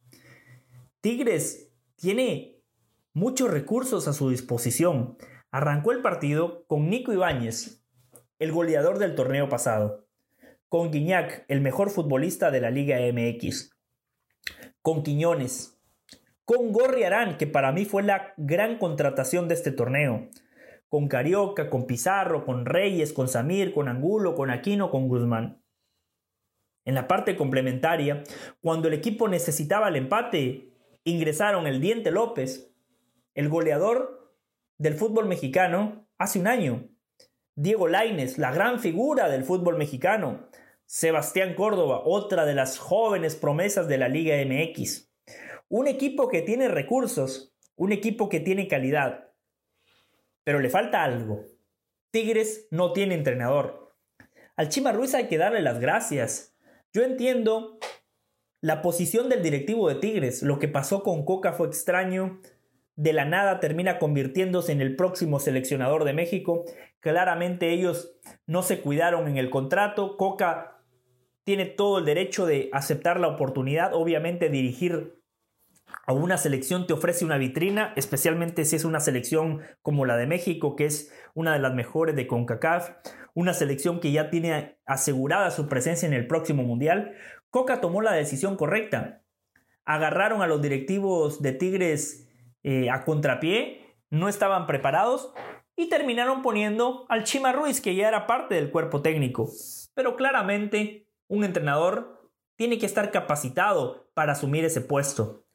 Tigres 1.00 1.72
tiene 1.96 2.64
muchos 3.14 3.52
recursos 3.52 4.08
a 4.08 4.14
su 4.14 4.32
disposición. 4.32 5.20
Arrancó 5.52 5.92
el 5.92 6.02
partido 6.02 6.66
con 6.66 6.90
Nico 6.90 7.14
Ibáñez, 7.14 7.86
el 8.40 8.52
goleador 8.52 8.98
del 8.98 9.14
torneo 9.14 9.50
pasado, 9.50 10.03
con 10.74 10.90
Guiñac, 10.90 11.46
el 11.50 11.62
mejor 11.62 11.92
futbolista 11.92 12.50
de 12.50 12.60
la 12.60 12.72
Liga 12.72 12.98
MX, 12.98 13.78
con 14.82 15.04
Quiñones, 15.04 15.80
con 16.46 16.72
Gorri 16.72 17.04
Arán, 17.04 17.38
que 17.38 17.46
para 17.46 17.72
mí 17.72 17.86
fue 17.86 18.02
la 18.02 18.34
gran 18.38 18.80
contratación 18.80 19.48
de 19.48 19.54
este 19.54 19.72
torneo, 19.72 20.32
con 20.90 21.08
Carioca, 21.08 21.70
con 21.70 21.86
Pizarro, 21.86 22.44
con 22.44 22.66
Reyes, 22.66 23.14
con 23.14 23.28
Samir, 23.28 23.72
con 23.72 23.88
Angulo, 23.88 24.34
con 24.34 24.50
Aquino, 24.50 24.90
con 24.90 25.08
Guzmán. 25.10 25.62
En 26.86 26.96
la 26.96 27.08
parte 27.08 27.36
complementaria, 27.36 28.24
cuando 28.60 28.88
el 28.88 28.96
equipo 28.96 29.28
necesitaba 29.28 29.90
el 29.90 29.96
empate, 29.96 30.74
ingresaron 31.04 31.68
el 31.68 31.82
Diente 31.82 32.10
López, 32.10 32.74
el 33.36 33.48
goleador 33.48 34.36
del 34.80 34.96
fútbol 34.96 35.28
mexicano 35.28 36.08
hace 36.18 36.40
un 36.40 36.48
año, 36.48 36.90
Diego 37.56 37.88
Laines, 37.88 38.40
la 38.40 38.52
gran 38.52 38.80
figura 38.80 39.30
del 39.30 39.44
fútbol 39.44 39.78
mexicano, 39.78 40.50
Sebastián 40.86 41.54
Córdoba, 41.54 42.02
otra 42.04 42.46
de 42.46 42.56
las 42.56 42.80
jóvenes 42.80 43.36
promesas 43.36 43.88
de 43.88 43.98
la 44.00 44.10
Liga 44.10 44.36
MX. 44.44 45.12
Un 45.70 45.88
equipo 45.88 46.30
que 46.30 46.42
tiene 46.42 46.68
recursos, 46.68 47.54
un 47.76 47.92
equipo 47.92 48.28
que 48.28 48.40
tiene 48.40 48.68
calidad, 48.68 49.32
pero 50.44 50.60
le 50.60 50.70
falta 50.70 51.04
algo. 51.04 51.46
Tigres 52.12 52.68
no 52.72 52.92
tiene 52.92 53.16
entrenador. 53.16 53.96
Al 54.56 54.70
Chima 54.70 54.92
Ruiz 54.92 55.14
hay 55.14 55.28
que 55.28 55.38
darle 55.38 55.62
las 55.62 55.80
gracias. 55.80 56.56
Yo 56.92 57.04
entiendo 57.04 57.80
la 58.62 58.82
posición 58.82 59.30
del 59.30 59.44
directivo 59.44 59.90
de 59.90 59.96
Tigres, 59.96 60.42
lo 60.42 60.58
que 60.58 60.68
pasó 60.68 61.04
con 61.04 61.26
Coca 61.26 61.54
fue 61.54 61.68
extraño. 61.68 62.40
De 62.96 63.14
la 63.14 63.26
nada 63.26 63.60
termina 63.60 63.98
convirtiéndose 63.98 64.72
en 64.72 64.82
el 64.82 64.96
próximo 64.96 65.40
seleccionador 65.40 66.04
de 66.04 66.14
México. 66.14 66.66
Claramente 67.00 67.72
ellos 67.72 68.16
no 68.46 68.62
se 68.62 68.82
cuidaron 68.82 69.28
en 69.28 69.38
el 69.38 69.50
contrato. 69.50 70.16
Coca 70.16 70.84
tiene 71.44 71.66
todo 71.66 72.00
el 72.00 72.06
derecho 72.06 72.46
de 72.46 72.70
aceptar 72.72 73.20
la 73.20 73.30
oportunidad. 73.30 73.94
Obviamente 73.94 74.50
dirigir 74.50 75.20
a 76.06 76.14
una 76.14 76.38
selección 76.38 76.88
te 76.88 76.94
ofrece 76.94 77.26
una 77.26 77.38
vitrina, 77.38 77.94
especialmente 77.96 78.66
si 78.66 78.76
es 78.76 78.86
una 78.86 79.00
selección 79.00 79.62
como 79.82 80.06
la 80.06 80.18
de 80.18 80.28
México, 80.28 80.76
que 80.76 80.86
es 80.86 81.12
una 81.34 81.54
de 81.54 81.60
las 81.60 81.74
mejores 81.74 82.16
de 82.16 82.28
CONCACAF, 82.28 82.92
una 83.34 83.54
selección 83.54 84.00
que 84.00 84.12
ya 84.12 84.30
tiene 84.30 84.78
asegurada 84.86 85.52
su 85.52 85.68
presencia 85.68 86.08
en 86.08 86.14
el 86.14 86.28
próximo 86.28 86.64
Mundial. 86.64 87.14
Coca 87.50 87.82
tomó 87.82 88.02
la 88.02 88.14
decisión 88.14 88.56
correcta. 88.56 89.22
Agarraron 89.86 90.42
a 90.42 90.48
los 90.48 90.62
directivos 90.62 91.42
de 91.42 91.52
Tigres 91.54 92.23
eh, 92.64 92.90
a 92.90 93.04
contrapié, 93.04 93.98
no 94.10 94.30
estaban 94.30 94.68
preparados 94.68 95.34
y 95.76 95.90
terminaron 95.90 96.42
poniendo 96.42 97.06
al 97.10 97.24
Chima 97.24 97.52
Ruiz, 97.52 97.82
que 97.82 97.96
ya 97.96 98.08
era 98.08 98.28
parte 98.28 98.56
del 98.56 98.72
cuerpo 98.72 99.02
técnico. 99.02 99.50
Pero 99.94 100.16
claramente 100.16 101.08
un 101.28 101.44
entrenador 101.44 102.32
tiene 102.58 102.78
que 102.78 102.86
estar 102.86 103.12
capacitado 103.12 104.12
para 104.14 104.34
asumir 104.34 104.66
ese 104.66 104.82
puesto, 104.82 105.46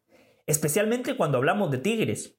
especialmente 0.46 1.16
cuando 1.16 1.38
hablamos 1.38 1.70
de 1.70 1.78
Tigres. 1.78 2.38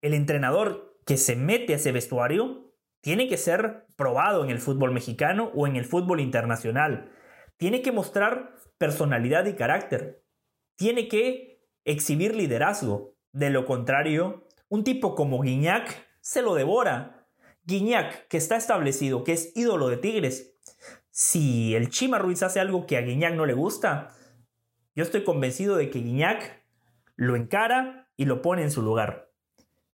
El 0.00 0.14
entrenador 0.14 0.98
que 1.04 1.16
se 1.16 1.36
mete 1.36 1.74
a 1.74 1.76
ese 1.76 1.92
vestuario 1.92 2.72
tiene 3.00 3.28
que 3.28 3.36
ser 3.36 3.86
probado 3.96 4.44
en 4.44 4.50
el 4.50 4.58
fútbol 4.58 4.92
mexicano 4.92 5.50
o 5.54 5.66
en 5.66 5.76
el 5.76 5.84
fútbol 5.84 6.20
internacional. 6.20 7.12
Tiene 7.56 7.82
que 7.82 7.92
mostrar 7.92 8.54
personalidad 8.78 9.46
y 9.46 9.54
carácter. 9.54 10.24
Tiene 10.76 11.08
que 11.08 11.64
exhibir 11.84 12.34
liderazgo. 12.34 13.17
De 13.32 13.50
lo 13.50 13.64
contrario, 13.64 14.46
un 14.68 14.84
tipo 14.84 15.14
como 15.14 15.40
Guiñac 15.40 16.06
se 16.20 16.42
lo 16.42 16.54
devora. 16.54 17.26
Guiñac, 17.64 18.28
que 18.28 18.36
está 18.36 18.56
establecido, 18.56 19.24
que 19.24 19.32
es 19.32 19.52
ídolo 19.54 19.88
de 19.88 19.98
Tigres. 19.98 20.54
Si 21.10 21.74
el 21.74 21.90
Chima 21.90 22.18
Ruiz 22.18 22.42
hace 22.42 22.60
algo 22.60 22.86
que 22.86 22.96
a 22.96 23.02
Guiñac 23.02 23.34
no 23.34 23.46
le 23.46 23.52
gusta, 23.52 24.14
yo 24.94 25.02
estoy 25.02 25.24
convencido 25.24 25.76
de 25.76 25.90
que 25.90 26.00
Guiñac 26.00 26.64
lo 27.16 27.36
encara 27.36 28.08
y 28.16 28.24
lo 28.24 28.42
pone 28.42 28.62
en 28.62 28.70
su 28.70 28.82
lugar. 28.82 29.30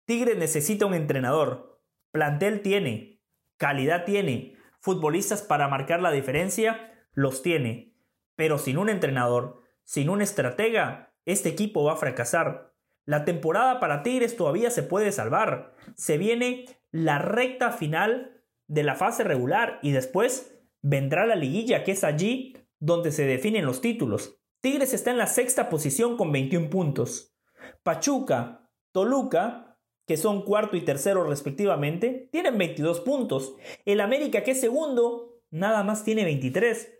Tigres 0.06 0.38
necesita 0.38 0.86
un 0.86 0.94
entrenador. 0.94 1.82
Plantel 2.12 2.62
tiene, 2.62 3.22
calidad 3.58 4.06
tiene, 4.06 4.58
futbolistas 4.80 5.42
para 5.42 5.68
marcar 5.68 6.02
la 6.02 6.12
diferencia, 6.12 6.94
los 7.14 7.42
tiene. 7.42 7.96
Pero 8.36 8.58
sin 8.58 8.78
un 8.78 8.90
entrenador, 8.90 9.62
sin 9.84 10.10
un 10.10 10.22
estratega, 10.22 11.14
este 11.26 11.50
equipo 11.50 11.84
va 11.84 11.94
a 11.94 11.98
fracasar. 11.98 12.73
La 13.06 13.26
temporada 13.26 13.80
para 13.80 14.04
Tigres 14.04 14.36
todavía 14.36 14.70
se 14.70 14.84
puede 14.84 15.12
salvar. 15.12 15.76
Se 15.96 16.18
viene 16.18 16.66
la 16.92 17.20
recta 17.20 17.72
final 17.72 18.42
de 18.68 18.84
la 18.84 18.96
fase 18.96 19.24
regular 19.24 19.80
y 19.82 19.92
después 19.92 20.58
vendrá 20.82 21.26
la 21.26 21.36
liguilla, 21.36 21.84
que 21.84 21.92
es 21.92 22.04
allí 22.04 22.56
donde 22.80 23.12
se 23.12 23.26
definen 23.26 23.66
los 23.66 23.82
títulos. 23.82 24.40
Tigres 24.62 24.94
está 24.94 25.12
en 25.12 25.18
la 25.18 25.28
sexta 25.28 25.70
posición 25.70 26.16
con 26.16 26.32
21 26.32 26.70
puntos. 26.70 27.36
Pachuca, 27.84 28.70
Toluca, 28.92 29.78
que 30.06 30.18
son 30.18 30.44
cuarto 30.44 30.78
y 30.78 30.82
tercero 30.82 31.24
respectivamente, 31.24 32.30
tienen 32.32 32.58
22 32.58 33.02
puntos. 33.02 33.56
El 33.86 34.02
América, 34.02 34.44
que 34.44 34.52
es 34.52 34.62
segundo, 34.62 35.42
nada 35.50 35.84
más 35.84 36.04
tiene 36.04 36.24
23. 36.24 36.94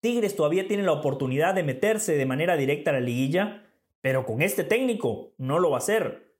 Tigres 0.00 0.34
todavía 0.34 0.66
tiene 0.66 0.82
la 0.82 0.92
oportunidad 0.92 1.54
de 1.54 1.62
meterse 1.62 2.16
de 2.16 2.26
manera 2.26 2.56
directa 2.56 2.90
a 2.90 2.94
la 2.94 3.00
liguilla, 3.00 3.61
pero 4.02 4.26
con 4.26 4.42
este 4.42 4.64
técnico 4.64 5.32
no 5.38 5.58
lo 5.58 5.70
va 5.70 5.76
a 5.76 5.78
hacer. 5.78 6.36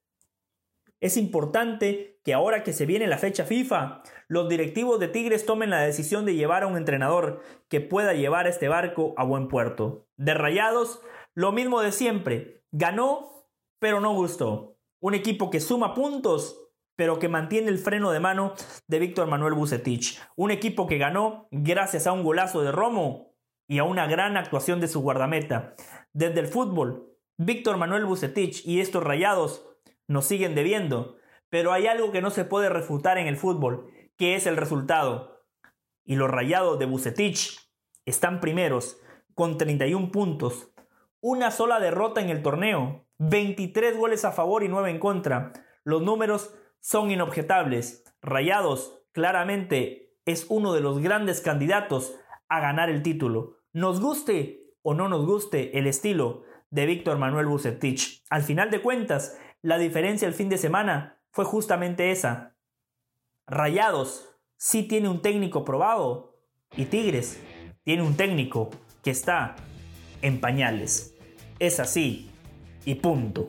Es 1.00 1.16
importante 1.16 2.20
que 2.22 2.34
ahora 2.34 2.62
que 2.62 2.72
se 2.72 2.86
viene 2.86 3.06
la 3.06 3.18
fecha 3.18 3.44
FIFA, 3.44 4.02
los 4.28 4.48
directivos 4.48 5.00
de 5.00 5.08
Tigres 5.08 5.46
tomen 5.46 5.70
la 5.70 5.80
decisión 5.80 6.26
de 6.26 6.34
llevar 6.34 6.62
a 6.62 6.68
un 6.68 6.76
entrenador 6.76 7.40
que 7.68 7.80
pueda 7.80 8.14
llevar 8.14 8.46
este 8.46 8.68
barco 8.68 9.14
a 9.16 9.24
buen 9.24 9.48
puerto. 9.48 10.06
De 10.16 10.34
Rayados, 10.34 11.00
lo 11.34 11.50
mismo 11.50 11.80
de 11.80 11.90
siempre. 11.90 12.62
Ganó, 12.70 13.48
pero 13.80 14.00
no 14.00 14.14
gustó. 14.14 14.76
Un 15.00 15.14
equipo 15.14 15.50
que 15.50 15.58
suma 15.58 15.94
puntos, 15.94 16.68
pero 16.94 17.18
que 17.18 17.28
mantiene 17.28 17.68
el 17.68 17.78
freno 17.78 18.12
de 18.12 18.20
mano 18.20 18.54
de 18.86 18.98
Víctor 19.00 19.26
Manuel 19.26 19.54
Bucetich. 19.54 20.20
Un 20.36 20.52
equipo 20.52 20.86
que 20.86 20.98
ganó 20.98 21.48
gracias 21.50 22.06
a 22.06 22.12
un 22.12 22.22
golazo 22.22 22.62
de 22.62 22.70
Romo 22.70 23.34
y 23.66 23.78
a 23.78 23.84
una 23.84 24.06
gran 24.06 24.36
actuación 24.36 24.80
de 24.80 24.86
su 24.86 25.00
guardameta. 25.00 25.74
Desde 26.12 26.38
el 26.38 26.46
fútbol, 26.46 27.12
Víctor 27.38 27.76
Manuel 27.76 28.04
Bucetich 28.04 28.66
y 28.66 28.80
estos 28.80 29.02
rayados 29.02 29.66
nos 30.06 30.26
siguen 30.26 30.54
debiendo, 30.54 31.16
pero 31.48 31.72
hay 31.72 31.86
algo 31.86 32.12
que 32.12 32.22
no 32.22 32.30
se 32.30 32.44
puede 32.44 32.68
refutar 32.68 33.18
en 33.18 33.26
el 33.26 33.36
fútbol, 33.36 33.90
que 34.16 34.34
es 34.34 34.46
el 34.46 34.56
resultado. 34.56 35.44
Y 36.04 36.16
los 36.16 36.30
rayados 36.30 36.78
de 36.78 36.86
Bucetich 36.86 37.58
están 38.04 38.40
primeros 38.40 38.98
con 39.34 39.56
31 39.56 40.10
puntos, 40.10 40.72
una 41.20 41.50
sola 41.50 41.80
derrota 41.80 42.20
en 42.20 42.28
el 42.28 42.42
torneo, 42.42 43.06
23 43.18 43.96
goles 43.96 44.24
a 44.24 44.32
favor 44.32 44.62
y 44.62 44.68
9 44.68 44.90
en 44.90 44.98
contra. 44.98 45.52
Los 45.84 46.02
números 46.02 46.54
son 46.80 47.10
inobjetables. 47.10 48.04
Rayados 48.20 49.04
claramente 49.12 50.16
es 50.26 50.46
uno 50.48 50.72
de 50.72 50.80
los 50.80 50.98
grandes 50.98 51.40
candidatos 51.40 52.14
a 52.48 52.60
ganar 52.60 52.90
el 52.90 53.02
título. 53.02 53.58
Nos 53.72 54.00
guste 54.00 54.74
o 54.82 54.94
no 54.94 55.08
nos 55.08 55.24
guste 55.24 55.78
el 55.78 55.86
estilo 55.86 56.42
de 56.72 56.86
Víctor 56.86 57.18
Manuel 57.18 57.46
Bucetich. 57.46 58.24
Al 58.30 58.42
final 58.42 58.70
de 58.70 58.80
cuentas, 58.80 59.38
la 59.60 59.78
diferencia 59.78 60.26
el 60.26 60.34
fin 60.34 60.48
de 60.48 60.58
semana 60.58 61.20
fue 61.30 61.44
justamente 61.44 62.10
esa. 62.10 62.56
Rayados 63.46 64.34
sí 64.56 64.82
tiene 64.82 65.08
un 65.08 65.20
técnico 65.20 65.64
probado 65.64 66.38
y 66.74 66.86
Tigres 66.86 67.38
tiene 67.84 68.02
un 68.02 68.16
técnico 68.16 68.70
que 69.04 69.10
está 69.10 69.54
en 70.22 70.40
pañales. 70.40 71.14
Es 71.58 71.78
así 71.78 72.30
y 72.86 72.94
punto. 72.96 73.48